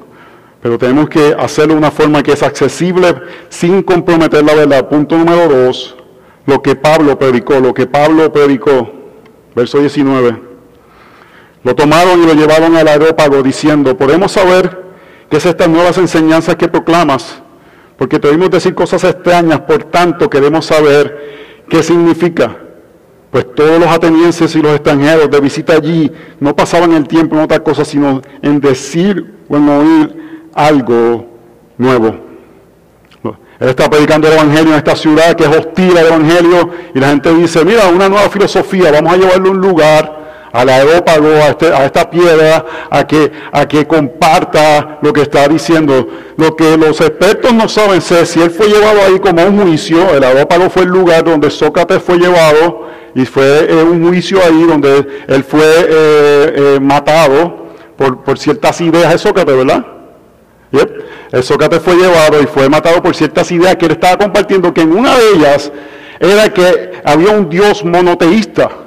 [0.61, 3.15] pero tenemos que hacerlo de una forma que es accesible
[3.49, 4.89] sin comprometer la verdad.
[4.89, 5.95] Punto número dos,
[6.45, 8.91] lo que Pablo predicó, lo que Pablo predicó,
[9.55, 10.44] verso 19.
[11.65, 14.83] Lo tomaron y lo llevaron al aerópago diciendo, podemos saber
[15.31, 17.41] qué es estas nuevas enseñanzas que proclamas,
[17.97, 22.55] porque te oímos decir cosas extrañas, por tanto queremos saber qué significa.
[23.31, 27.41] Pues todos los atenienses y los extranjeros de visita allí no pasaban el tiempo en
[27.41, 31.25] otra cosa, sino en decir o en oír algo
[31.79, 32.15] nuevo.
[33.59, 37.09] Él está predicando el Evangelio en esta ciudad que es hostil al Evangelio y la
[37.09, 40.24] gente dice, mira, una nueva filosofía, vamos a llevarlo a un lugar
[40.55, 45.49] al aerópago, a, este, a esta piedra, a que, a que comparta lo que está
[45.49, 46.07] diciendo.
[46.37, 50.15] Lo que los expertos no saben es si él fue llevado ahí como un juicio,
[50.15, 54.63] el aerópago fue el lugar donde Sócrates fue llevado y fue eh, un juicio ahí
[54.63, 57.65] donde él fue eh, eh, matado
[57.97, 59.85] por, por, ciertas ideas de Sócrates, ¿verdad?
[61.31, 64.81] El Sócrates fue llevado y fue matado por ciertas ideas que él estaba compartiendo, que
[64.81, 65.71] en una de ellas
[66.19, 68.84] era que había un Dios monoteísta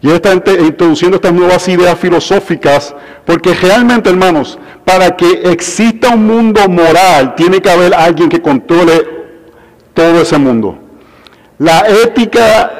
[0.00, 6.26] y él está introduciendo estas nuevas ideas filosóficas, porque realmente, hermanos, para que exista un
[6.26, 9.08] mundo moral, tiene que haber alguien que controle
[9.94, 10.78] todo ese mundo.
[11.58, 12.70] La ética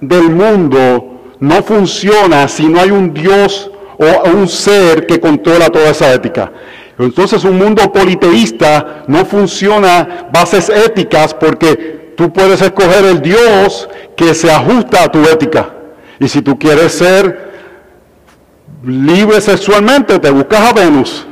[0.00, 5.90] del mundo no funciona si no hay un Dios o un ser que controla toda
[5.90, 6.52] esa ética.
[6.98, 14.34] Entonces un mundo politeísta no funciona bases éticas porque tú puedes escoger el Dios que
[14.34, 15.75] se ajusta a tu ética.
[16.18, 17.52] Y si tú quieres ser
[18.84, 21.26] libre sexualmente, te buscas a Venus.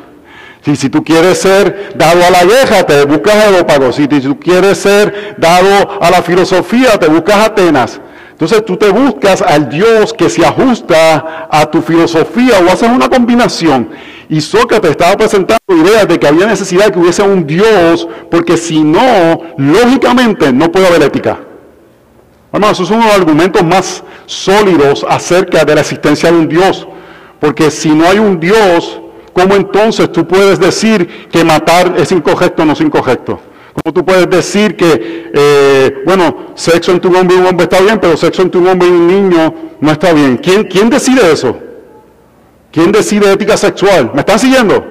[0.66, 3.92] Y si tú quieres ser dado a la guerra, te buscas a Edópago.
[3.92, 8.00] Si tú quieres ser dado a la filosofía, te buscas a Atenas.
[8.30, 13.08] Entonces tú te buscas al Dios que se ajusta a tu filosofía o haces una
[13.08, 13.90] combinación.
[14.28, 18.56] Y Sócrates estaba presentando ideas de que había necesidad de que hubiese un Dios, porque
[18.56, 21.38] si no, lógicamente no puede haber ética.
[22.54, 26.86] Hermanos, esos son los argumentos más sólidos acerca de la existencia de un Dios.
[27.40, 29.00] Porque si no hay un Dios,
[29.32, 33.40] ¿cómo entonces tú puedes decir que matar es incorrecto o no es incorrecto?
[33.72, 37.80] ¿Cómo tú puedes decir que, eh, bueno, sexo entre un hombre y un hombre está
[37.80, 40.36] bien, pero sexo entre un hombre y un niño no está bien?
[40.36, 41.58] ¿Quién, quién decide eso?
[42.70, 44.12] ¿Quién decide ética sexual?
[44.14, 44.86] ¿Me están siguiendo?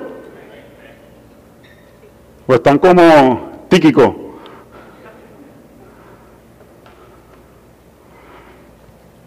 [2.45, 4.22] ¿O están como tíquicos?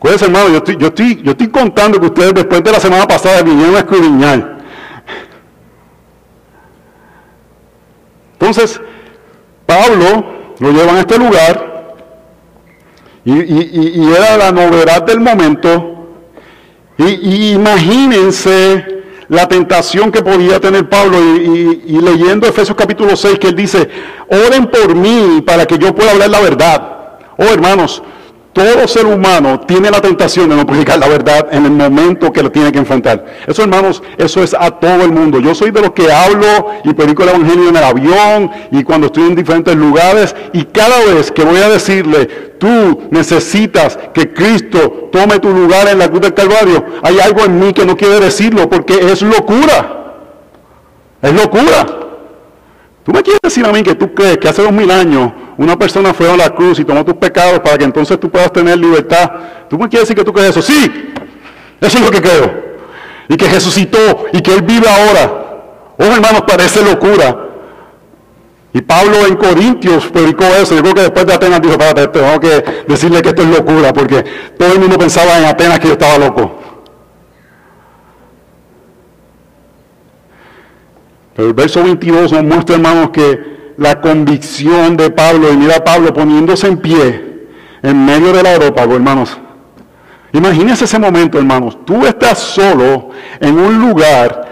[0.01, 3.07] Pues hermano, yo estoy, yo, estoy, yo estoy contando que ustedes después de la semana
[3.07, 4.57] pasada vinieron a escudriñar.
[8.33, 8.81] Entonces,
[9.65, 10.25] Pablo
[10.59, 11.77] lo llevan a este lugar
[13.25, 16.09] y, era la novedad del momento.
[16.99, 23.57] Y, imagínense la tentación que podía tener Pablo y, leyendo Efesios capítulo 6 que él
[23.57, 23.89] dice,
[24.29, 26.93] oren por mí para que yo pueda hablar la verdad.
[27.37, 28.03] Oh hermanos,
[28.57, 32.43] todo ser humano tiene la tentación de no predicar la verdad en el momento que
[32.43, 33.23] lo tiene que enfrentar.
[33.47, 35.39] Eso, hermanos, eso es a todo el mundo.
[35.41, 39.09] Yo soy de los que hablo y predico el Evangelio en el avión y cuando
[39.09, 42.25] estoy en diferentes lugares y cada vez que voy a decirle,
[42.59, 47.59] tú necesitas que Cristo tome tu lugar en la cruz del Calvario, hay algo en
[47.59, 50.15] mí que no quiere decirlo porque es locura.
[51.21, 51.85] Es locura.
[53.05, 55.79] ¿Tú me quieres decir a mí que tú crees que hace dos mil años una
[55.79, 58.79] persona fue a la cruz y tomó tus pecados para que entonces tú puedas tener
[58.79, 59.31] libertad?
[59.69, 60.63] ¿Tú me quieres decir que tú crees eso?
[60.63, 61.13] Sí,
[61.81, 62.67] eso es lo que creo.
[63.29, 65.47] Y que resucitó y que Él vive ahora.
[65.99, 67.45] Oh, hermanos, parece locura.
[68.73, 70.75] Y Pablo en Corintios predicó eso.
[70.75, 73.93] Yo creo que después de Atenas dijo, espérate, tengo que decirle que esto es locura,
[73.95, 74.23] porque
[74.59, 76.61] todo el mundo pensaba en Atenas que yo estaba loco.
[81.35, 86.13] Pero el verso 22 nos muestra, hermanos, que la convicción de Pablo, y mira Pablo
[86.13, 87.47] poniéndose en pie
[87.83, 89.39] en medio del aerópago, hermanos.
[90.33, 91.85] Imagínense ese momento, hermanos.
[91.85, 93.11] Tú estás solo
[93.41, 94.47] en un lugar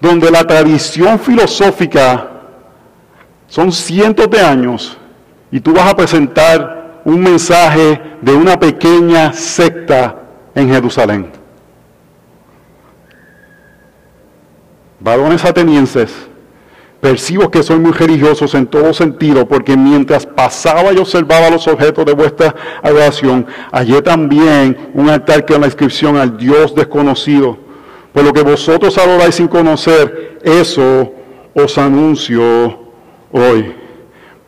[0.00, 2.28] donde la tradición filosófica
[3.46, 4.96] son cientos de años
[5.50, 10.16] y tú vas a presentar un mensaje de una pequeña secta
[10.54, 11.42] en Jerusalén.
[15.02, 16.12] varones atenienses,
[17.02, 22.06] percibo que soy muy religiosos en todo sentido, porque mientras pasaba y observaba los objetos
[22.06, 27.58] de vuestra adoración, hallé también un altar que la inscripción al Dios desconocido.
[28.12, 31.12] Por lo que vosotros adoráis sin conocer, eso
[31.54, 32.78] os anuncio
[33.32, 33.74] hoy.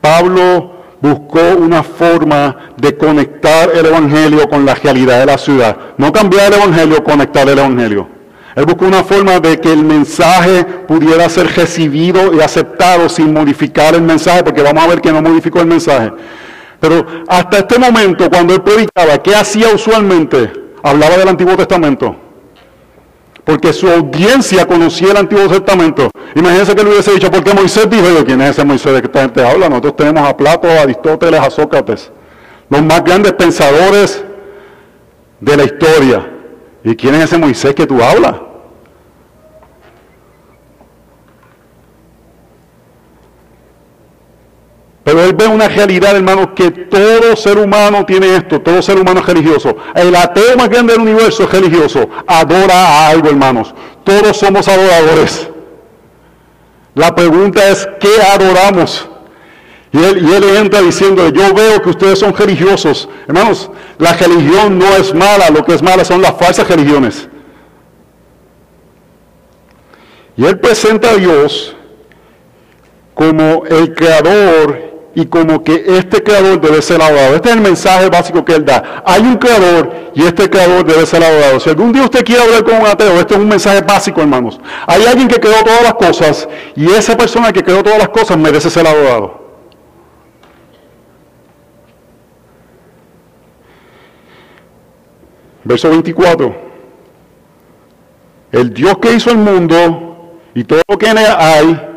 [0.01, 5.77] Pablo buscó una forma de conectar el Evangelio con la realidad de la ciudad.
[5.99, 8.14] No cambiar el Evangelio, conectar el Evangelio.
[8.55, 13.95] Él buscó una forma de que el mensaje pudiera ser recibido y aceptado sin modificar
[13.95, 16.13] el mensaje, porque vamos a ver que no modificó el mensaje.
[16.79, 20.53] Pero hasta este momento, cuando él predicaba, ¿qué hacía usualmente?
[20.83, 22.15] Hablaba del Antiguo Testamento.
[23.43, 26.11] Porque su audiencia conocía el Antiguo Testamento.
[26.35, 29.23] Imagínense que le hubiese dicho, porque Moisés dijo, ¿quién es ese Moisés de que esta
[29.23, 29.69] gente habla?
[29.69, 32.13] Nosotros tenemos a Plato, a Aristóteles, a Sócrates.
[32.69, 34.25] Los más grandes pensadores
[35.41, 36.31] de la historia.
[36.85, 38.35] ¿Y quién es ese Moisés que tú hablas?
[45.05, 49.21] Pero él ve una realidad, hermano, que todo ser humano tiene esto, todo ser humano
[49.21, 49.77] es religioso.
[49.95, 53.75] El ateo más grande del universo es religioso, adora a algo, hermanos.
[54.03, 55.51] Todos somos adoradores.
[56.95, 59.07] La pregunta es, ¿qué adoramos?
[59.93, 63.07] Y él, y él entra diciendo, yo veo que ustedes son religiosos.
[63.29, 67.29] Hermanos, la religión no es mala, lo que es mala son las falsas religiones.
[70.37, 71.77] Y él presenta a Dios
[73.15, 77.37] como el creador y como que este creador debe ser adorado.
[77.37, 79.03] Este es el mensaje básico que él da.
[79.05, 81.61] Hay un creador y este creador debe ser adorado.
[81.61, 84.61] Si algún día usted quiere hablar con un ateo, este es un mensaje básico, hermanos.
[84.87, 88.37] Hay alguien que creó todas las cosas y esa persona que creó todas las cosas
[88.37, 89.45] merece ser adorado.
[95.63, 96.55] Verso 24.
[98.53, 101.94] El Dios que hizo el mundo y todo lo que en él hay,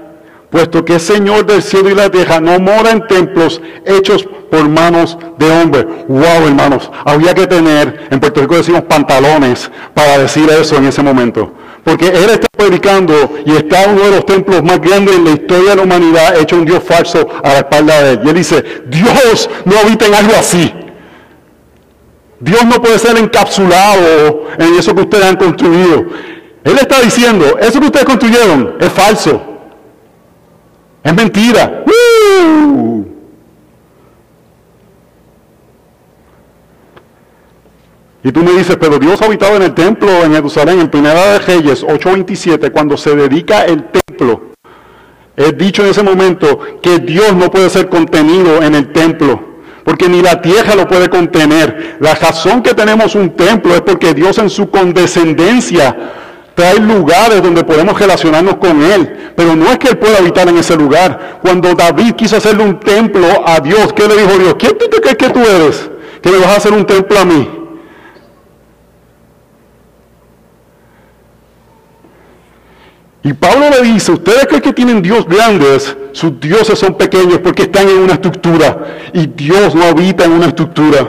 [0.50, 4.68] puesto que es Señor del cielo y la tierra, no mora en templos hechos por
[4.70, 5.86] manos de hombre.
[6.08, 11.04] Wow, hermanos, había que tener, en Puerto Rico decimos pantalones para decir eso en ese
[11.04, 11.52] momento.
[11.84, 13.14] Porque él está predicando
[13.46, 16.58] y está uno de los templos más grandes en la historia de la humanidad, hecho
[16.58, 18.20] un Dios falso a la espalda de él.
[18.26, 20.74] Y él dice, Dios no habita en algo así.
[22.40, 26.06] Dios no puede ser encapsulado en eso que ustedes han construido.
[26.64, 29.57] Él está diciendo, eso que ustedes construyeron es falso.
[31.08, 31.86] Es mentira.
[38.22, 41.40] Y tú me dices, pero Dios habitaba en el templo en Jerusalén, en Primera de
[41.40, 44.52] Reyes 8:27, cuando se dedica el templo.
[45.38, 49.48] Es dicho en ese momento que Dios no puede ser contenido en el templo
[49.86, 51.96] porque ni la tierra lo puede contener.
[52.02, 55.96] La razón que tenemos un templo es porque Dios en su condescendencia
[56.58, 60.58] trae lugares donde podemos relacionarnos con Él, pero no es que Él pueda habitar en
[60.58, 61.38] ese lugar.
[61.40, 64.56] Cuando David quiso hacerle un templo a Dios, ¿qué le dijo Dios?
[64.58, 65.88] ¿Quién tú te crees que tú eres?
[66.20, 67.48] Que me vas a hacer un templo a mí.
[73.22, 77.64] Y Pablo le dice, ustedes creen que tienen Dios grandes, sus dioses son pequeños porque
[77.64, 81.08] están en una estructura y Dios no habita en una estructura.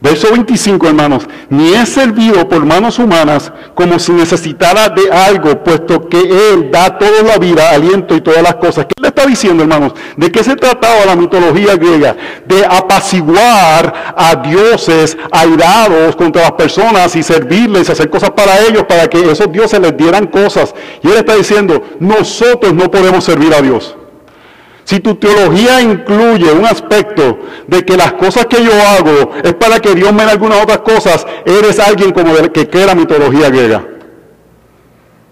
[0.00, 6.08] Verso 25, hermanos, ni es servido por manos humanas como si necesitara de algo, puesto
[6.08, 6.20] que
[6.52, 8.86] Él da toda la vida, aliento y todas las cosas.
[8.86, 9.94] ¿Qué le está diciendo, hermanos?
[10.16, 12.14] ¿De qué se trataba la mitología griega?
[12.46, 19.08] De apaciguar a dioses airados contra las personas y servirles, hacer cosas para ellos, para
[19.08, 20.76] que esos dioses les dieran cosas.
[21.02, 23.96] Y Él está diciendo, nosotros no podemos servir a Dios.
[24.88, 29.80] Si tu teología incluye un aspecto de que las cosas que yo hago es para
[29.80, 33.50] que Dios me dé algunas otras cosas, eres alguien como el que cree la mitología
[33.50, 33.84] griega.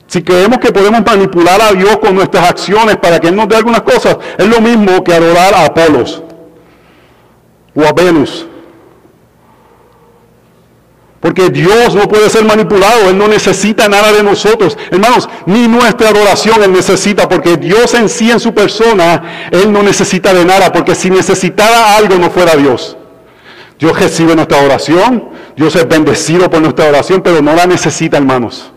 [0.09, 3.57] Si creemos que podemos manipular a Dios con nuestras acciones para que Él nos dé
[3.57, 6.22] algunas cosas, es lo mismo que adorar a Apolos
[7.74, 8.46] o a Venus
[11.26, 14.78] porque Dios no puede ser manipulado, Él no necesita nada de nosotros.
[14.92, 19.82] Hermanos, ni nuestra adoración Él necesita, porque Dios en sí, en su persona, Él no
[19.82, 22.96] necesita de nada, porque si necesitara algo no fuera Dios.
[23.76, 28.70] Dios recibe nuestra oración, Dios es bendecido por nuestra oración, pero no la necesita, hermanos.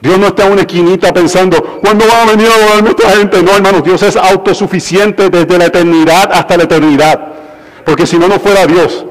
[0.00, 3.42] Dios no está en una esquinita pensando, ¿cuándo va a venir a adorar nuestra gente?
[3.42, 7.20] No, hermanos, Dios es autosuficiente desde la eternidad hasta la eternidad,
[7.84, 9.04] porque si no, no fuera Dios.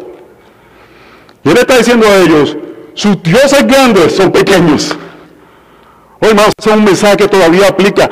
[1.46, 2.58] Y él está diciendo a ellos,
[2.96, 4.98] sus dioses grandes son pequeños.
[6.20, 8.10] Hoy más, es un mensaje que todavía aplica.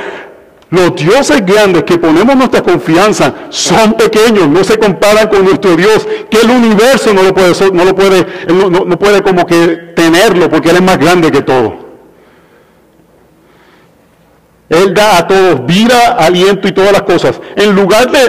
[0.69, 6.07] Los dioses grandes que ponemos nuestra confianza son pequeños, no se comparan con nuestro Dios,
[6.29, 10.47] que el universo no lo puede, no lo puede, no, no puede como que tenerlo,
[10.49, 11.75] porque Él es más grande que todo.
[14.69, 17.39] Él da a todos vida, aliento y todas las cosas.
[17.55, 18.19] En lugar de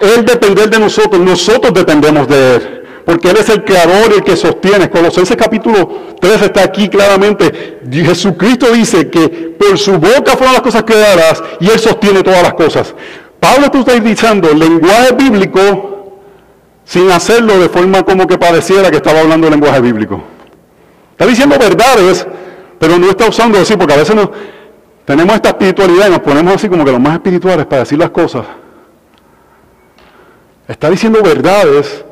[0.00, 2.77] Él depender de nosotros, nosotros dependemos de Él
[3.08, 4.90] porque Él es el creador y el que sostiene.
[4.90, 5.88] Colosenses capítulo
[6.20, 7.80] 3 está aquí claramente.
[7.90, 12.52] Jesucristo dice que por su boca fueron las cosas creadas y Él sostiene todas las
[12.52, 12.94] cosas.
[13.40, 16.18] Pablo está utilizando lenguaje bíblico
[16.84, 20.20] sin hacerlo de forma como que pareciera que estaba hablando lenguaje bíblico.
[21.12, 22.26] Está diciendo verdades,
[22.78, 24.14] pero no está usando así, porque a veces
[25.06, 28.10] tenemos esta espiritualidad y nos ponemos así como que los más espirituales para decir las
[28.10, 28.44] cosas.
[30.68, 32.04] Está diciendo verdades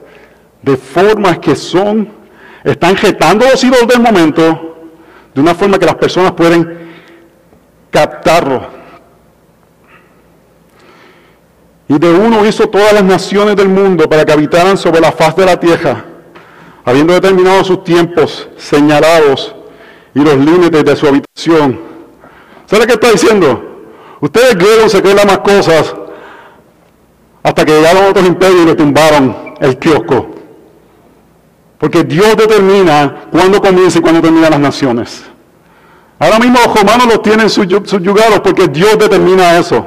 [0.66, 2.08] de formas que son,
[2.64, 4.76] están retando los ídolos del momento,
[5.32, 6.90] de una forma que las personas pueden
[7.88, 8.66] captarlo.
[11.88, 15.36] Y de uno hizo todas las naciones del mundo para que habitaran sobre la faz
[15.36, 16.04] de la tierra,
[16.84, 19.54] habiendo determinado sus tiempos señalados
[20.14, 21.78] y los límites de su habitación.
[22.66, 23.84] ¿Sabe qué está diciendo?
[24.20, 25.94] Ustedes creen se creen más cosas
[27.44, 30.35] hasta que llegaron otros imperios y le tumbaron el kiosco.
[31.78, 35.24] Porque Dios determina cuándo comienza y cuándo terminan las naciones.
[36.18, 39.86] Ahora mismo los romanos los tienen subyugados porque Dios determina eso.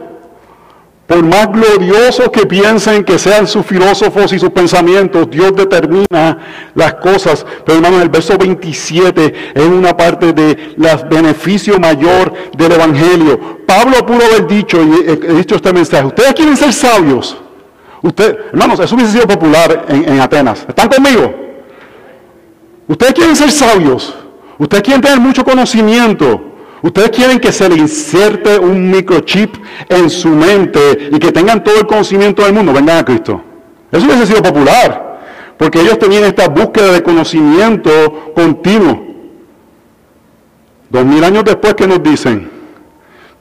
[1.08, 6.38] Por más gloriosos que piensen que sean sus filósofos y sus pensamientos, Dios determina
[6.76, 7.44] las cosas.
[7.66, 10.76] Pero hermano, el verso 27 es una parte del
[11.10, 13.58] beneficio mayor del Evangelio.
[13.66, 17.36] Pablo pudo haber dicho, y dicho este mensaje, ustedes quieren ser sabios.
[18.04, 20.64] Usted, hermanos, eso hubiese sido popular en Atenas.
[20.68, 21.49] ¿Están conmigo?
[22.90, 24.16] Ustedes quieren ser sabios.
[24.58, 26.42] Ustedes quieren tener mucho conocimiento.
[26.82, 29.56] Ustedes quieren que se le inserte un microchip
[29.88, 32.74] en su mente y que tengan todo el conocimiento del mundo.
[32.74, 33.42] Vengan a Cristo.
[33.92, 35.20] Eso hubiese sido popular.
[35.56, 39.06] Porque ellos tenían esta búsqueda de conocimiento continuo.
[40.90, 42.50] Dos mil años después que nos dicen,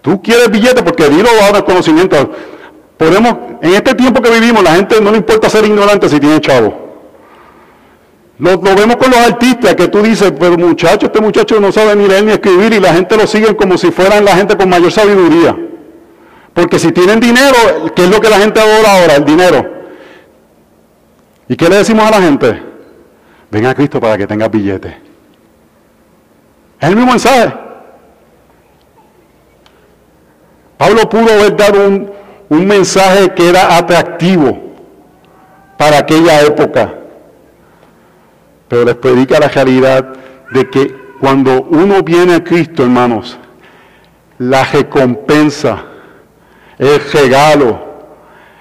[0.03, 2.33] tú quieres billete porque Dios va a dar conocimiento.
[2.99, 6.39] Podemos, en este tiempo que vivimos, la gente no le importa ser ignorante si tiene
[6.39, 6.88] chavo.
[8.39, 12.07] Lo, vemos con los artistas que tú dices, pero muchacho, este muchacho no sabe ni
[12.07, 14.93] leer ni escribir y la gente lo sigue como si fueran la gente con mayor
[14.93, 15.57] sabiduría.
[16.55, 19.17] Porque si tienen dinero, ¿qué es lo que la gente adora ahora?
[19.17, 19.67] El dinero.
[21.49, 22.63] ¿Y qué le decimos a la gente?
[23.51, 24.89] Ven a Cristo para que tengas billete.
[26.81, 27.53] Es el mismo mensaje.
[30.77, 32.13] Pablo pudo dado un,
[32.51, 34.77] un mensaje que era atractivo
[35.77, 36.98] para aquella época
[38.69, 40.13] pero les predica la realidad
[40.53, 43.39] de que cuando uno viene a Cristo, hermanos,
[44.39, 45.85] la recompensa,
[46.79, 47.89] el regalo,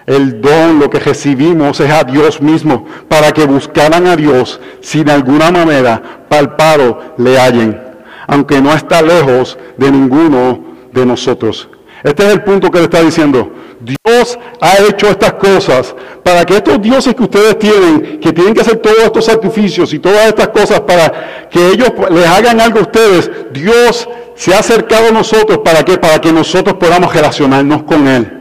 [0.07, 5.03] el don, lo que recibimos es a Dios mismo, para que buscaran a Dios si
[5.07, 7.79] alguna manera palpado le hallen,
[8.25, 11.69] aunque no está lejos de ninguno de nosotros.
[12.03, 13.51] Este es el punto que le está diciendo.
[13.79, 18.61] Dios ha hecho estas cosas para que estos dioses que ustedes tienen, que tienen que
[18.61, 22.81] hacer todos estos sacrificios y todas estas cosas para que ellos les hagan algo a
[22.83, 28.07] ustedes, Dios se ha acercado a nosotros para que para que nosotros podamos relacionarnos con
[28.07, 28.33] él.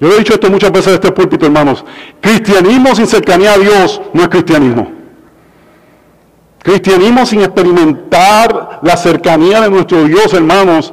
[0.00, 1.84] Yo he dicho esto muchas veces en este púlpito, hermanos.
[2.20, 4.92] Cristianismo sin cercanía a Dios no es cristianismo.
[6.62, 10.92] Cristianismo sin experimentar la cercanía de nuestro Dios, hermanos,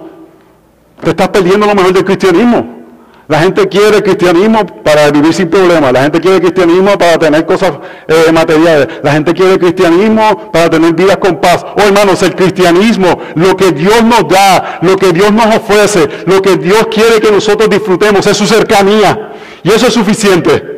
[1.05, 2.75] te estás perdiendo lo mejor del cristianismo.
[3.27, 5.93] La gente quiere cristianismo para vivir sin problemas.
[5.93, 7.73] La gente quiere cristianismo para tener cosas
[8.07, 8.87] eh, materiales.
[9.03, 11.65] La gente quiere cristianismo para tener vidas con paz.
[11.77, 16.41] Oh hermanos, el cristianismo, lo que Dios nos da, lo que Dios nos ofrece, lo
[16.41, 19.31] que Dios quiere que nosotros disfrutemos es su cercanía.
[19.63, 20.75] Y eso es suficiente.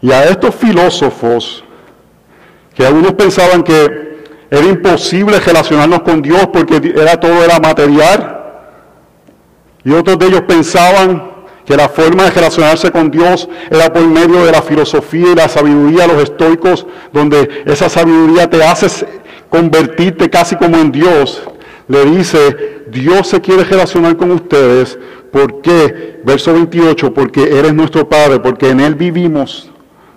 [0.00, 1.63] Y a estos filósofos,
[2.74, 4.14] que algunos pensaban que
[4.50, 8.40] era imposible relacionarnos con Dios porque era todo era material,
[9.84, 11.34] y otros de ellos pensaban
[11.66, 15.48] que la forma de relacionarse con Dios era por medio de la filosofía y la
[15.48, 19.06] sabiduría de los estoicos, donde esa sabiduría te hace
[19.48, 21.42] convertirte casi como en Dios.
[21.88, 24.98] Le dice, Dios se quiere relacionar con ustedes.
[25.30, 26.20] ¿Por qué?
[26.24, 29.70] Verso 28, porque eres nuestro Padre, porque en Él vivimos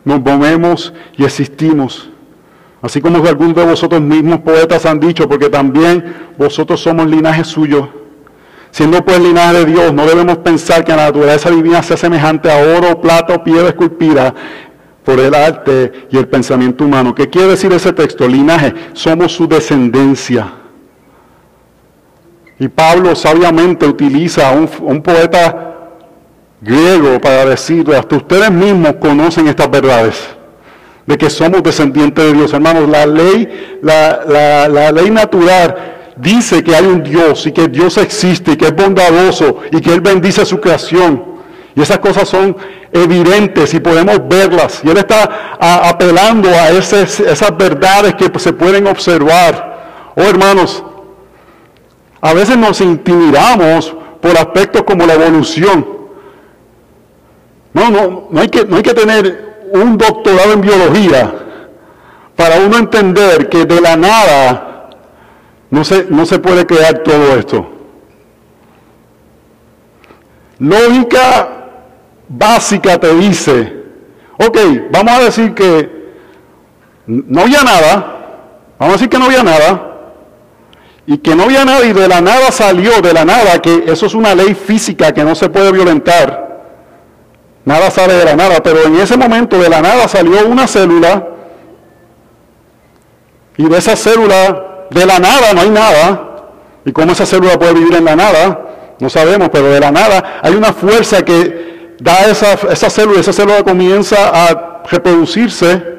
[0.08, 2.10] nos movemos y existimos.
[2.88, 7.90] Así como algunos de vosotros mismos poetas han dicho, porque también vosotros somos linaje suyo.
[8.72, 12.78] Siendo pues linaje de Dios, no debemos pensar que la naturaleza divina sea semejante a
[12.78, 14.34] oro, plata o piedra esculpida
[15.04, 17.14] por el arte y el pensamiento humano.
[17.14, 18.26] ¿Qué quiere decir ese texto?
[18.26, 20.48] Linaje, somos su descendencia.
[22.58, 25.90] Y Pablo sabiamente utiliza a un, poeta
[26.62, 30.37] griego para decir, hasta ustedes mismos conocen estas verdades,
[31.08, 32.54] de que somos descendientes de Dios.
[32.54, 37.98] Hermanos, la ley, la, la ley natural dice que hay un Dios y que Dios
[37.98, 41.24] existe y que es bondadoso y que Él bendice su creación.
[41.76, 42.58] Y esas cosas son
[42.92, 44.82] evidentes y podemos verlas.
[44.84, 50.12] Y Él está apelando a esas, esas verdades que se pueden observar.
[50.16, 50.84] Oh hermanos,
[52.20, 55.88] a veces nos intimidamos por aspectos como la evolución.
[57.74, 61.34] No, no, no hay que, no hay que tener un doctorado en biología
[62.36, 64.90] para uno entender que de la nada
[65.70, 67.68] no se, no se puede crear todo esto.
[70.60, 71.50] Lógica
[72.28, 73.84] básica te dice,
[74.38, 74.58] ok,
[74.92, 75.98] vamos a decir que
[77.06, 78.18] no había nada,
[78.80, 79.88] vamos a decir que no había nada,
[81.06, 84.06] y que no había nada y de la nada salió, de la nada, que eso
[84.06, 86.47] es una ley física que no se puede violentar.
[87.68, 91.28] Nada sale de la nada, pero en ese momento de la nada salió una célula
[93.58, 96.46] y de esa célula, de la nada no hay nada.
[96.86, 98.62] ¿Y cómo esa célula puede vivir en la nada?
[99.02, 103.34] No sabemos, pero de la nada hay una fuerza que da esa, esa célula, esa
[103.34, 105.98] célula comienza a reproducirse.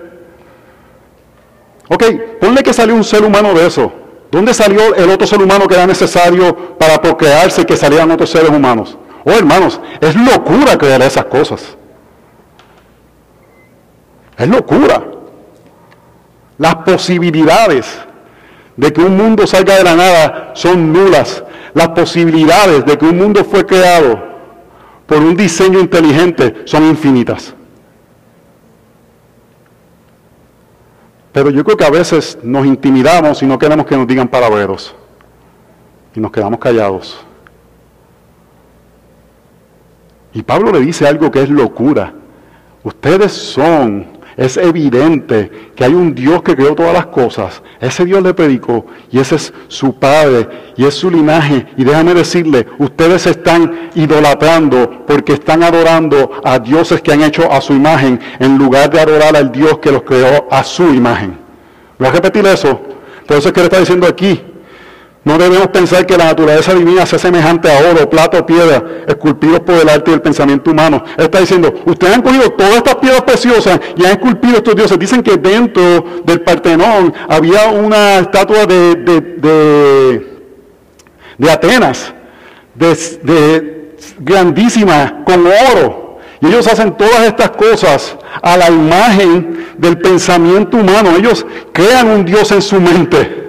[1.91, 2.03] Ok,
[2.41, 3.93] ponle que salió un ser humano de eso.
[4.31, 8.49] ¿Dónde salió el otro ser humano que era necesario para procrearse que salieran otros seres
[8.49, 8.97] humanos?
[9.29, 11.77] Oh, hermanos, es locura creer esas cosas.
[14.39, 15.05] Es locura.
[16.57, 17.99] Las posibilidades
[18.75, 21.45] de que un mundo salga de la nada son nulas.
[21.75, 24.19] Las posibilidades de que un mundo fue creado
[25.07, 27.55] por un diseño inteligente son infinitas.
[31.33, 34.95] Pero yo creo que a veces nos intimidamos y no queremos que nos digan palabreros.
[36.15, 37.28] Y nos quedamos callados.
[40.33, 42.13] Y Pablo le dice algo que es locura.
[42.85, 44.07] Ustedes son,
[44.37, 47.63] es evidente que hay un Dios que creó todas las cosas.
[47.81, 51.67] Ese Dios le predicó y ese es su padre y es su linaje.
[51.77, 57.61] Y déjame decirle, ustedes están idolatrando porque están adorando a dioses que han hecho a
[57.61, 61.37] su imagen en lugar de adorar al Dios que los creó a su imagen.
[61.99, 62.81] Voy a repetir eso.
[63.27, 64.41] Por eso es que le está diciendo aquí,
[65.29, 69.61] no debemos pensar que la naturaleza divina sea semejante a oro, plata o piedra, esculpidos
[69.61, 71.05] por el arte y el pensamiento humano.
[71.19, 74.99] Él está diciendo, ustedes han cogido todas estas piedras preciosas y han esculpido estos dioses.
[74.99, 78.95] Dicen que dentro del Partenón había una estatua de,
[81.37, 82.15] de, Atenas,
[82.75, 86.21] de, grandísima, con oro.
[86.41, 91.11] Y ellos hacen todas estas cosas a la imagen del pensamiento humano.
[91.19, 93.48] Ellos crean un Dios en su mente.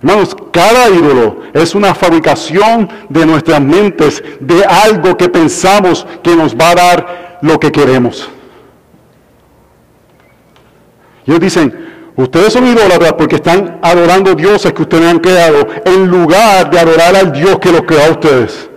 [0.00, 6.54] Hermanos, cada ídolo es una fabricación de nuestras mentes, de algo que pensamos que nos
[6.54, 8.28] va a dar lo que queremos.
[11.26, 16.70] Ellos dicen, ustedes son idólatras porque están adorando dioses que ustedes han creado en lugar
[16.70, 18.70] de adorar al Dios que los creó a ustedes.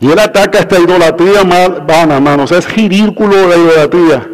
[0.00, 2.50] Y él ataca esta idolatría vana, hermanos.
[2.52, 4.28] Es ridículo la idolatría.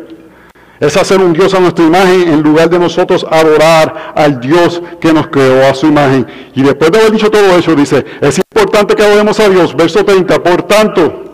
[0.78, 5.12] Es hacer un Dios a nuestra imagen en lugar de nosotros adorar al Dios que
[5.12, 6.26] nos creó a su imagen.
[6.54, 9.74] Y después de haber dicho todo eso, dice, es importante que adoremos a Dios.
[9.74, 11.24] Verso 30, por tanto,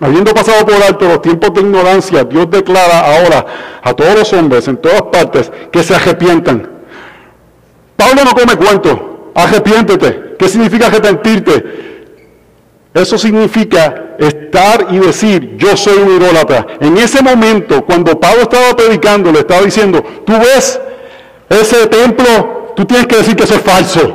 [0.00, 3.46] habiendo pasado por alto los tiempos de ignorancia, Dios declara ahora
[3.82, 6.68] a todos los hombres en todas partes que se arrepientan.
[7.96, 10.34] Pablo no come cuento, arrepiéntete.
[10.38, 11.93] ¿Qué significa arrepentirte?
[12.94, 16.64] Eso significa estar y decir, yo soy un idólatra.
[16.78, 20.80] En ese momento, cuando Pablo estaba predicando, le estaba diciendo, tú ves
[21.48, 24.14] ese templo, tú tienes que decir que eso es falso.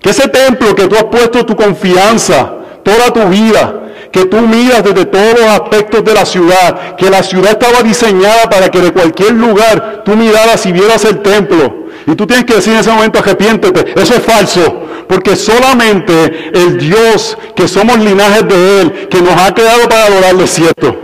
[0.00, 2.55] Que ese templo que tú has puesto tu confianza
[2.86, 3.82] toda tu vida,
[4.12, 8.48] que tú miras desde todos los aspectos de la ciudad, que la ciudad estaba diseñada
[8.48, 11.88] para que de cualquier lugar tú miraras y vieras el templo.
[12.06, 14.00] Y tú tienes que decir en ese momento, arrepiéntete.
[14.00, 14.84] Eso es falso.
[15.08, 20.46] Porque solamente el Dios, que somos linajes de Él, que nos ha creado para adorarle,
[20.46, 20.96] cierto.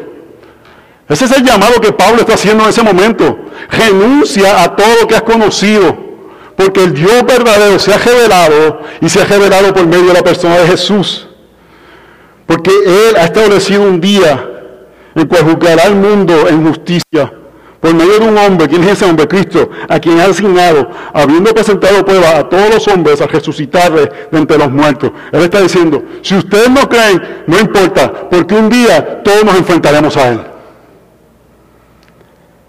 [1.08, 3.36] Ese es el llamado que Pablo está haciendo en ese momento.
[3.68, 5.96] Renuncia a todo lo que has conocido.
[6.54, 10.22] Porque el Dios verdadero se ha revelado y se ha revelado por medio de la
[10.22, 11.26] persona de Jesús.
[12.46, 14.48] Porque Él ha establecido un día
[15.14, 17.32] en cual juzgará al mundo en justicia
[17.82, 19.26] por medio de un hombre, ¿quién es ese hombre?
[19.26, 24.38] Cristo, a quien ha asignado, habiendo presentado prueba a todos los hombres a resucitarle de
[24.38, 25.10] entre los muertos.
[25.32, 30.16] Él está diciendo, si ustedes no creen, no importa, porque un día todos nos enfrentaremos
[30.16, 30.40] a Él.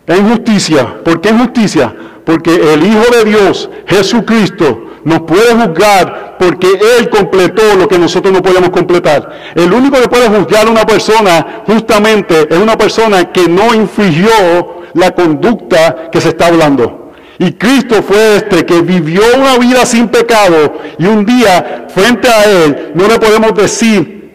[0.08, 1.96] En justicia, ¿por qué en justicia?
[2.26, 6.68] Porque el Hijo de Dios, Jesucristo, nos puede juzgar porque
[6.98, 9.54] Él completó lo que nosotros no podemos completar.
[9.56, 14.84] El único que puede juzgar a una persona justamente es una persona que no infringió
[14.94, 17.12] la conducta que se está hablando.
[17.40, 22.44] Y Cristo fue este que vivió una vida sin pecado y un día frente a
[22.46, 24.32] Él no le podemos decir,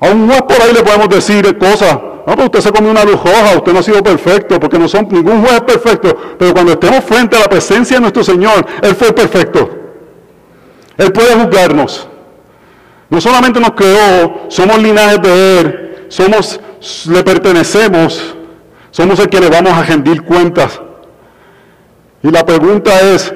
[0.00, 1.96] a un juez por ahí le podemos decir cosas,
[2.26, 4.88] no, pero usted se comió una luz roja, usted no ha sido perfecto, porque no
[4.88, 8.66] son, ningún juez es perfecto, pero cuando estemos frente a la presencia de nuestro Señor,
[8.82, 9.70] Él fue perfecto.
[10.96, 12.08] Él puede juzgarnos.
[13.08, 16.60] No solamente nos creó, somos linajes de Él, somos,
[17.08, 18.34] le pertenecemos,
[18.90, 20.80] somos el que le vamos a rendir cuentas.
[22.22, 23.32] Y la pregunta es,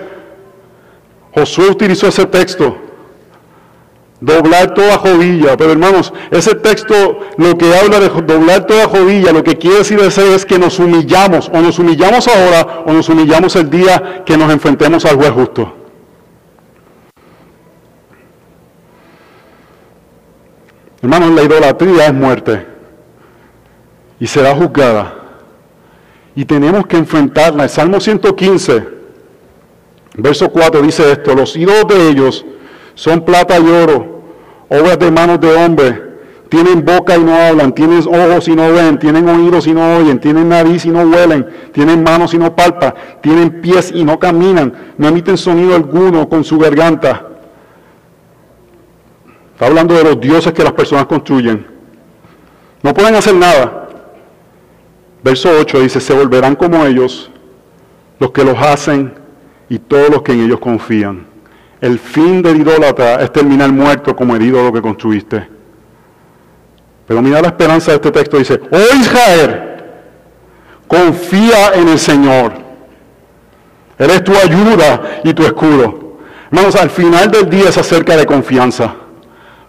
[1.34, 2.76] Josué utilizó ese texto,
[4.24, 9.44] doblar toda rodilla, pero hermanos, ese texto lo que habla de doblar toda rodilla, lo
[9.44, 13.68] que quiere decir es que nos humillamos, o nos humillamos ahora, o nos humillamos el
[13.68, 15.74] día que nos enfrentemos al juez justo.
[21.02, 22.66] Hermanos, la idolatría es muerte
[24.18, 25.14] y será juzgada
[26.34, 27.64] y tenemos que enfrentarla.
[27.64, 28.88] El Salmo 115,
[30.16, 32.46] verso 4 dice esto, los ídolos de ellos
[32.94, 34.13] son plata y oro,
[34.68, 36.14] obras de manos de hombre.
[36.48, 40.20] Tienen boca y no hablan, tienen ojos y no ven, tienen oídos y no oyen,
[40.20, 44.72] tienen nariz y no huelen, tienen manos y no palpan, tienen pies y no caminan,
[44.96, 47.26] no emiten sonido alguno con su garganta.
[49.52, 51.66] Está hablando de los dioses que las personas construyen.
[52.82, 53.88] No pueden hacer nada.
[55.24, 57.30] Verso 8 dice, se volverán como ellos
[58.20, 59.14] los que los hacen
[59.68, 61.33] y todos los que en ellos confían.
[61.84, 65.46] El fin del idólatra es terminar muerto como el ídolo que construiste.
[67.06, 69.82] Pero mira la esperanza de este texto, dice, oh Israel,
[70.88, 72.54] confía en el Señor.
[73.98, 76.16] Él es tu ayuda y tu escudo.
[76.46, 78.94] Hermanos, al final del día es acerca de confianza,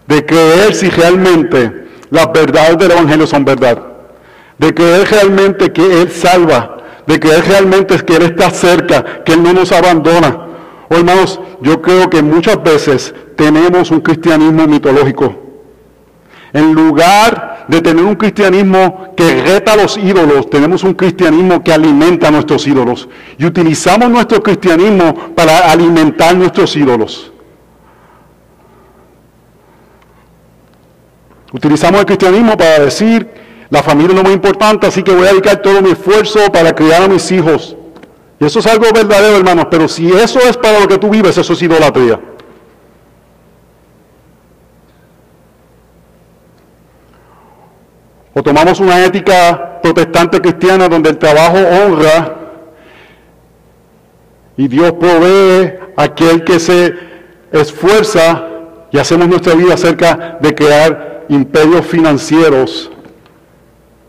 [0.06, 3.96] de creer si realmente las verdades del Evangelio son verdad
[4.58, 9.42] de creer realmente que Él salva, de creer realmente que Él está cerca, que Él
[9.42, 10.45] no nos abandona.
[10.88, 15.34] Oh, hermanos, yo creo que muchas veces tenemos un cristianismo mitológico.
[16.52, 21.72] En lugar de tener un cristianismo que reta a los ídolos, tenemos un cristianismo que
[21.72, 23.08] alimenta a nuestros ídolos.
[23.36, 27.32] Y utilizamos nuestro cristianismo para alimentar nuestros ídolos.
[31.52, 33.28] Utilizamos el cristianismo para decir
[33.70, 37.02] la familia es muy importante, así que voy a dedicar todo mi esfuerzo para criar
[37.02, 37.76] a mis hijos.
[38.38, 41.38] Y eso es algo verdadero, hermanos, pero si eso es para lo que tú vives,
[41.38, 42.20] eso es idolatría.
[48.34, 52.34] O tomamos una ética protestante cristiana donde el trabajo honra
[54.58, 56.94] y Dios provee a aquel que se
[57.50, 58.46] esfuerza
[58.90, 62.90] y hacemos nuestra vida acerca de crear imperios financieros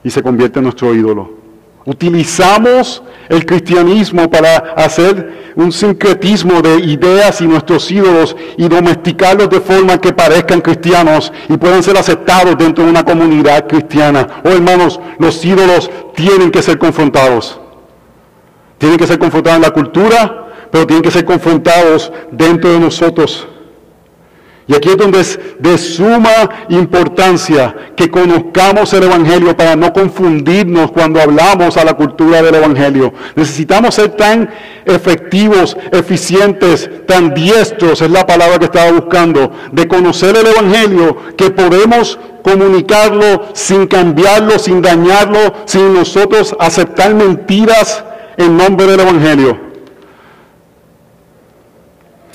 [0.04, 1.37] y se convierte en nuestro ídolo.
[1.88, 9.62] Utilizamos el cristianismo para hacer un sincretismo de ideas y nuestros ídolos y domesticarlos de
[9.62, 14.28] forma que parezcan cristianos y puedan ser aceptados dentro de una comunidad cristiana.
[14.44, 17.58] Oh hermanos, los ídolos tienen que ser confrontados.
[18.80, 23.48] Tienen que ser confrontados en la cultura, pero tienen que ser confrontados dentro de nosotros.
[24.68, 30.92] Y aquí es donde es de suma importancia que conozcamos el Evangelio para no confundirnos
[30.92, 33.14] cuando hablamos a la cultura del Evangelio.
[33.36, 34.50] Necesitamos ser tan
[34.84, 41.50] efectivos, eficientes, tan diestros, es la palabra que estaba buscando, de conocer el Evangelio, que
[41.50, 48.04] podemos comunicarlo sin cambiarlo, sin dañarlo, sin nosotros aceptar mentiras
[48.36, 49.67] en nombre del Evangelio.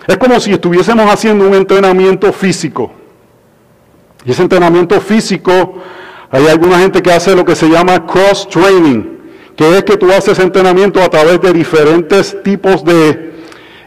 [0.07, 2.93] Es como si estuviésemos haciendo un entrenamiento físico.
[4.25, 5.79] Y ese entrenamiento físico,
[6.31, 9.19] hay alguna gente que hace lo que se llama cross training,
[9.57, 13.33] que es que tú haces entrenamiento a través de diferentes tipos de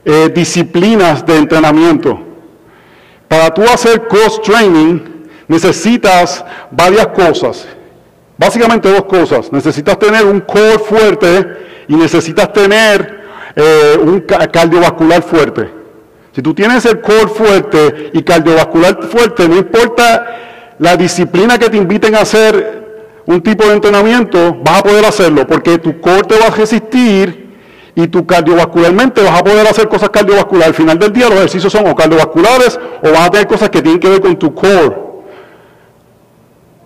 [0.06, 2.20] eh, disciplinas de entrenamiento.
[3.28, 5.00] Para tú hacer cross training
[5.48, 7.68] necesitas varias cosas.
[8.38, 9.52] Básicamente dos cosas.
[9.52, 13.24] Necesitas tener un core fuerte y necesitas tener
[13.56, 15.75] eh, un cardiovascular fuerte.
[16.36, 21.78] Si tú tienes el core fuerte y cardiovascular fuerte, no importa la disciplina que te
[21.78, 26.38] inviten a hacer un tipo de entrenamiento, vas a poder hacerlo, porque tu core te
[26.38, 27.56] va a resistir
[27.96, 30.68] y tu cardiovascularmente vas a poder hacer cosas cardiovasculares.
[30.68, 33.82] Al final del día los ejercicios son o cardiovasculares o vas a tener cosas que
[33.82, 34.94] tienen que ver con tu core.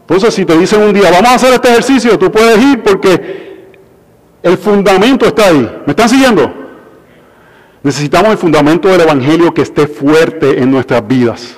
[0.02, 3.66] Entonces, si te dicen un día, vamos a hacer este ejercicio, tú puedes ir porque
[4.44, 5.82] el fundamento está ahí.
[5.88, 6.69] ¿Me están siguiendo?
[7.82, 11.56] Necesitamos el fundamento del Evangelio que esté fuerte en nuestras vidas.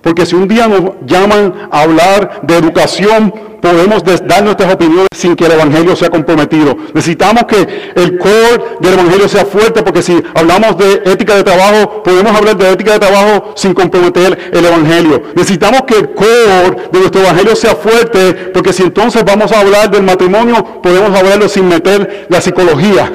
[0.00, 5.36] Porque si un día nos llaman a hablar de educación, podemos dar nuestras opiniones sin
[5.36, 6.74] que el Evangelio sea comprometido.
[6.94, 12.02] Necesitamos que el core del Evangelio sea fuerte, porque si hablamos de ética de trabajo,
[12.02, 15.24] podemos hablar de ética de trabajo sin comprometer el Evangelio.
[15.34, 19.90] Necesitamos que el core de nuestro Evangelio sea fuerte, porque si entonces vamos a hablar
[19.90, 23.12] del matrimonio, podemos hablarlo sin meter la psicología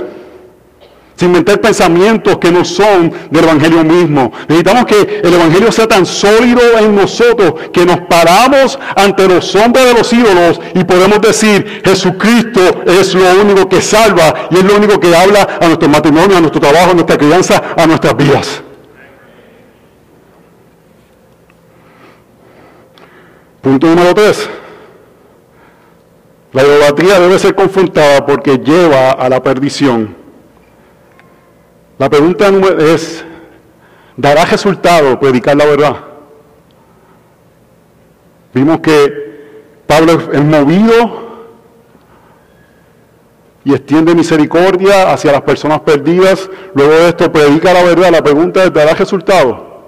[1.15, 4.31] sin meter pensamientos que no son del Evangelio mismo.
[4.47, 9.85] Necesitamos que el Evangelio sea tan sólido en nosotros que nos paramos ante los hombres
[9.85, 14.75] de los ídolos y podemos decir, Jesucristo es lo único que salva y es lo
[14.75, 18.63] único que habla a nuestro matrimonio, a nuestro trabajo, a nuestra crianza, a nuestras vidas.
[23.61, 24.49] Punto número tres.
[26.51, 30.22] La idolatría debe ser confrontada porque lleva a la perdición.
[32.03, 33.23] La pregunta es,
[34.17, 35.95] ¿dará resultado predicar la verdad?
[38.53, 41.47] Vimos que Pablo es movido
[43.63, 46.49] y extiende misericordia hacia las personas perdidas.
[46.75, 48.11] Luego de esto predica la verdad.
[48.11, 49.85] La pregunta es, ¿dará resultado?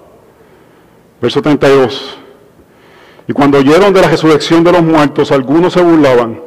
[1.20, 2.18] Verso 32.
[3.28, 6.40] Y cuando oyeron de la resurrección de los muertos, algunos se burlaban,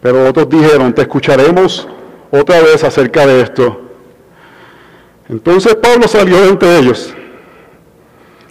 [0.00, 1.88] pero otros dijeron, te escucharemos
[2.30, 3.87] otra vez acerca de esto.
[5.28, 7.14] Entonces Pablo salió de entre ellos.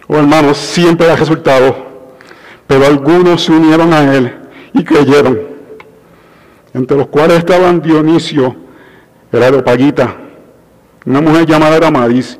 [0.06, 1.86] Oh hermanos, siempre da resultado.
[2.66, 4.34] Pero algunos se unieron a él
[4.72, 5.40] y creyeron.
[6.74, 8.54] Entre los cuales estaban Dionisio,
[9.32, 10.16] el Areopagita,
[11.04, 12.38] una mujer llamada Ramadis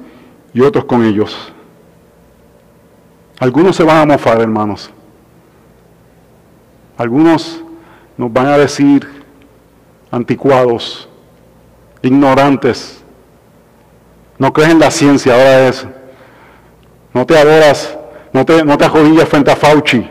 [0.52, 1.52] y otros con ellos.
[3.40, 4.90] Algunos se van a mofar, hermanos.
[6.96, 7.62] Algunos
[8.16, 9.08] nos van a decir
[10.10, 11.08] anticuados,
[12.02, 13.04] ignorantes,
[14.38, 15.86] no crees en la ciencia, ahora es.
[17.12, 17.98] No te adoras,
[18.32, 20.08] no te, no te arrodillas frente a Fauci.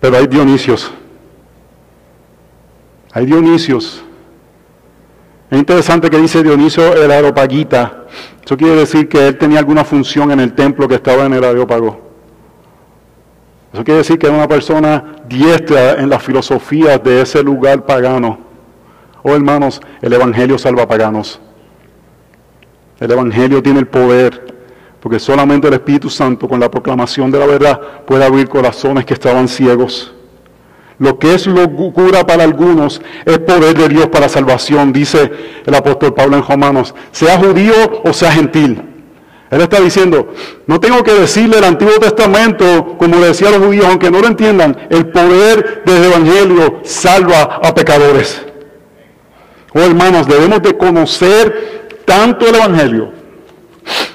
[0.00, 0.92] Pero hay Dionisios.
[3.12, 4.04] Hay Dionisios.
[5.50, 8.04] Es interesante que dice Dionisio el aeropaguita.
[8.44, 11.44] Eso quiere decir que él tenía alguna función en el templo que estaba en el
[11.44, 12.03] aeropago.
[13.74, 18.38] Eso quiere decir que era una persona diestra en las filosofías de ese lugar pagano.
[19.24, 21.40] Oh hermanos, el Evangelio salva paganos.
[23.00, 24.54] El Evangelio tiene el poder,
[25.00, 29.14] porque solamente el Espíritu Santo con la proclamación de la verdad puede abrir corazones que
[29.14, 30.14] estaban ciegos.
[31.00, 35.32] Lo que es locura para algunos es poder de Dios para salvación, dice
[35.66, 38.93] el apóstol Pablo en Romanos, sea judío o sea gentil.
[39.54, 40.32] Él está diciendo,
[40.66, 44.26] no tengo que decirle el Antiguo Testamento, como le decía los judíos, aunque no lo
[44.26, 48.42] entiendan, el poder del Evangelio salva a pecadores.
[49.72, 53.12] Oh hermanos, debemos de conocer tanto el Evangelio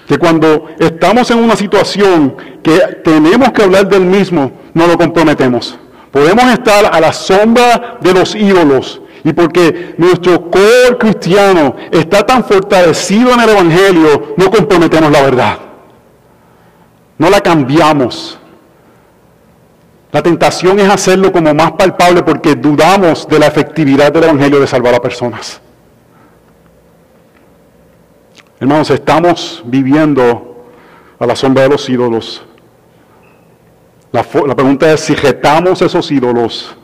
[0.05, 5.79] que cuando estamos en una situación que tenemos que hablar del mismo, no lo comprometemos.
[6.11, 12.43] Podemos estar a la sombra de los ídolos y porque nuestro core cristiano está tan
[12.43, 15.59] fortalecido en el Evangelio, no comprometemos la verdad.
[17.17, 18.39] No la cambiamos.
[20.11, 24.67] La tentación es hacerlo como más palpable porque dudamos de la efectividad del Evangelio de
[24.67, 25.61] salvar a personas.
[28.59, 30.65] Hermanos, estamos viviendo
[31.19, 32.43] a la sombra de los ídolos.
[34.11, 36.75] La, pregunta es si retamos esos ídolos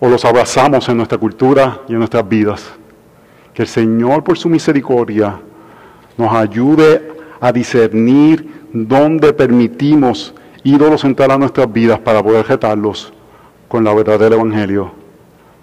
[0.00, 2.64] o los abrazamos en nuestra cultura y en nuestras vidas.
[3.54, 5.40] Que el Señor, por su misericordia,
[6.16, 10.34] nos ayude a discernir dónde permitimos
[10.64, 13.12] ídolos entrar a nuestras vidas para poder retarlos
[13.68, 14.92] con la verdad del Evangelio,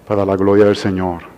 [0.07, 1.32] para la gloria del Señor.